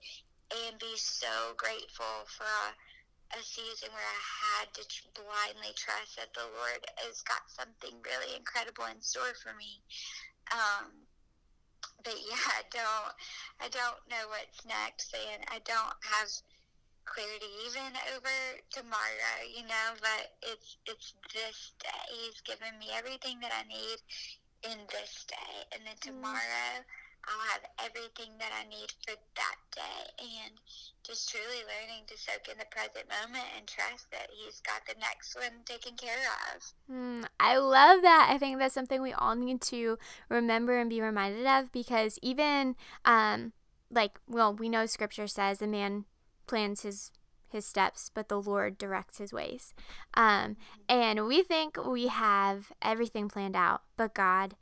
and 0.53 0.79
be 0.79 0.95
so 0.95 1.53
grateful 1.57 2.25
for 2.25 2.47
a, 2.47 3.37
a 3.37 3.41
season 3.43 3.89
where 3.91 4.05
I 4.05 4.21
had 4.23 4.73
to 4.73 4.83
tr- 4.87 5.11
blindly 5.13 5.75
trust 5.75 6.15
that 6.17 6.33
the 6.33 6.47
Lord 6.55 6.81
has 7.03 7.21
got 7.27 7.43
something 7.51 7.99
really 8.05 8.37
incredible 8.37 8.85
in 8.87 9.01
store 9.01 9.35
for 9.43 9.53
me. 9.57 9.81
Um, 10.53 11.06
but 12.07 12.15
yeah, 12.31 12.47
I 12.55 12.63
don't, 12.71 13.11
I 13.59 13.67
don't 13.67 13.99
know 14.07 14.31
what's 14.31 14.63
next, 14.63 15.11
and 15.11 15.43
I 15.51 15.59
don't 15.67 15.95
have 16.07 16.31
clarity 17.03 17.51
even 17.67 17.91
over 18.15 18.37
tomorrow, 18.71 19.37
you 19.43 19.67
know. 19.67 19.87
But 19.99 20.39
it's 20.39 20.77
it's 20.87 21.13
this 21.35 21.75
day. 21.83 22.07
He's 22.07 22.39
given 22.47 22.79
me 22.79 22.87
everything 22.95 23.43
that 23.43 23.51
I 23.51 23.67
need 23.67 23.99
in 24.63 24.79
this 24.87 25.27
day, 25.27 25.67
and 25.75 25.83
then 25.83 25.99
mm-hmm. 25.99 26.15
tomorrow 26.15 26.87
I'll 27.27 27.47
have 27.51 27.91
everything 27.91 28.31
that 28.39 28.51
I 28.55 28.67
need 28.69 28.91
for 29.05 29.15
that 29.35 29.57
day, 29.75 30.11
and 30.19 30.53
just 31.03 31.29
truly 31.29 31.63
learning 31.67 32.03
to 32.07 32.17
soak 32.17 32.47
in 32.51 32.57
the 32.57 32.65
present 32.71 33.07
moment 33.09 33.45
and 33.57 33.67
trust 33.67 34.09
that 34.11 34.27
He's 34.31 34.61
got 34.61 34.85
the 34.87 34.99
next 34.99 35.35
one 35.35 35.63
taken 35.65 35.95
care 35.95 36.23
of. 36.53 36.73
Hmm, 36.89 37.23
I 37.39 37.57
love 37.57 38.01
that. 38.01 38.29
I 38.31 38.37
think 38.37 38.59
that's 38.59 38.73
something 38.73 39.01
we 39.01 39.13
all 39.13 39.35
need 39.35 39.61
to 39.63 39.97
remember 40.29 40.79
and 40.79 40.89
be 40.89 41.01
reminded 41.01 41.45
of 41.45 41.71
because 41.71 42.17
even 42.21 42.75
um 43.05 43.53
like 43.91 44.19
well, 44.27 44.53
we 44.53 44.69
know 44.69 44.85
scripture 44.85 45.27
says 45.27 45.61
a 45.61 45.67
man 45.67 46.05
plans 46.45 46.81
his 46.81 47.11
his 47.49 47.65
steps, 47.65 48.11
but 48.13 48.27
the 48.27 48.41
Lord 48.41 48.77
directs 48.77 49.17
his 49.17 49.33
ways. 49.33 49.73
Um 50.13 50.57
and 50.87 51.25
we 51.25 51.43
think 51.43 51.77
we 51.85 52.07
have 52.07 52.71
everything 52.81 53.29
planned 53.29 53.55
out, 53.55 53.83
but 53.95 54.13
God 54.13 54.55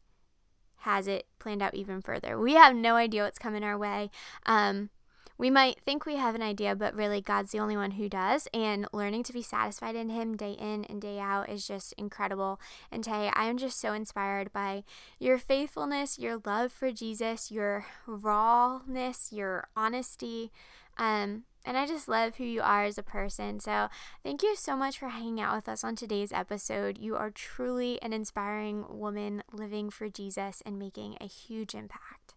has 0.86 1.08
it 1.08 1.26
planned 1.40 1.62
out 1.62 1.74
even 1.74 2.02
further. 2.02 2.40
We 2.40 2.54
have 2.54 2.76
no 2.76 2.96
idea 2.96 3.24
what's 3.24 3.40
coming 3.40 3.64
our 3.64 3.78
way. 3.78 4.12
Um 4.46 4.90
we 5.38 5.50
might 5.50 5.82
think 5.82 6.06
we 6.06 6.16
have 6.16 6.34
an 6.34 6.42
idea, 6.42 6.76
but 6.78 6.96
really 6.96 7.20
God's 7.20 7.52
the 7.52 7.60
only 7.60 7.76
one 7.76 7.92
who 7.92 8.08
does. 8.08 8.48
And 8.54 8.88
learning 8.94 9.24
to 9.24 9.34
be 9.34 9.42
satisfied 9.42 9.96
in 9.96 10.10
Him 10.10 10.38
day 10.38 10.54
in 10.54 10.86
and 10.86 11.02
day 11.02 11.20
out 11.20 11.50
is 11.50 11.68
just 11.68 11.94
incredible. 11.98 12.60
And 12.90 13.04
Tay, 13.04 13.30
I 13.34 13.46
am 13.46 13.58
just 13.58 13.80
so 13.80 13.92
inspired 13.92 14.54
by 14.54 14.86
your 15.20 15.38
faithfulness, 15.38 16.18
your 16.18 16.40
love 16.46 16.72
for 16.72 16.90
Jesus, 16.92 17.52
your 17.52 17.86
rawness, 18.08 19.34
your 19.34 19.68
honesty. 19.76 20.52
Um, 20.98 21.44
and 21.66 21.78
I 21.78 21.86
just 21.86 22.08
love 22.08 22.36
who 22.36 22.44
you 22.44 22.62
are 22.62 22.84
as 22.84 22.98
a 22.98 23.04
person. 23.04 23.60
So, 23.60 23.90
thank 24.24 24.44
you 24.44 24.56
so 24.56 24.78
much 24.78 25.00
for 25.00 25.10
hanging 25.10 25.42
out 25.42 25.56
with 25.56 25.68
us 25.68 25.84
on 25.84 25.96
today's 25.96 26.32
episode. 26.32 26.98
You 26.98 27.16
are 27.16 27.32
truly 27.32 28.02
an 28.02 28.14
inspiring 28.14 28.86
woman 28.88 29.44
living 29.52 29.90
for 29.90 30.08
Jesus 30.08 30.62
and 30.66 30.80
making 30.80 31.18
a 31.20 31.26
huge 31.26 31.74
impact. 31.74 32.36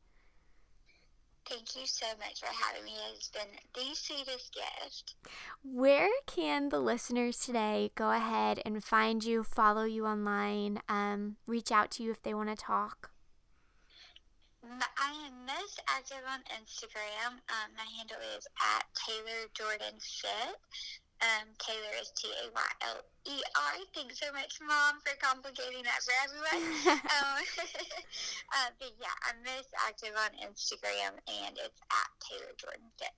Thank 1.49 1.77
you 1.77 1.87
so 1.87 2.07
much 2.19 2.41
for 2.41 2.49
having 2.53 2.85
me. 2.85 2.93
It's 3.15 3.31
been 3.31 3.49
the 3.75 3.95
sweetest 3.95 4.55
gift. 4.55 5.15
Where 5.63 6.11
can 6.27 6.69
the 6.69 6.79
listeners 6.79 7.39
today 7.39 7.91
go 7.95 8.11
ahead 8.11 8.61
and 8.67 8.85
find 8.85 9.25
you, 9.25 9.43
follow 9.43 9.85
you 9.85 10.05
online, 10.05 10.83
um, 10.91 11.37
reach 11.47 11.73
out 11.73 11.91
to 11.93 12.03
you 12.03 12.11
if 12.11 12.23
they 12.23 12.35
want 12.35 12.51
to 12.51 12.57
talk? 12.57 13.13
I 14.69 15.13
am 15.25 15.47
most 15.49 15.81
active 15.89 16.21
on 16.29 16.45
Instagram. 16.53 17.41
Um, 17.49 17.69
my 17.73 17.89
handle 17.97 18.21
is 18.37 18.45
at 18.61 18.85
Tayler 18.93 19.49
Jordan 19.57 19.97
Fit. 19.97 20.61
Um, 21.25 21.49
Tayler 21.57 21.97
is 22.01 22.13
T 22.13 22.29
A 22.29 22.53
Y 22.53 22.71
L 22.85 23.01
E 23.27 23.41
R. 23.41 23.73
Thanks 23.95 24.21
so 24.21 24.29
much, 24.33 24.61
Mom, 24.61 25.01
for 25.01 25.17
complicating 25.25 25.83
that 25.89 26.05
for 26.05 26.15
everyone. 26.21 26.63
um, 27.17 27.41
uh, 28.61 28.71
but 28.77 28.93
yeah, 29.01 29.17
I'm 29.25 29.41
most 29.41 29.73
active 29.89 30.13
on 30.15 30.37
Instagram, 30.45 31.17
and 31.27 31.57
it's 31.57 31.81
at 31.89 32.11
Tayler 32.21 32.53
Jordan 32.61 32.93
Fit. 33.01 33.17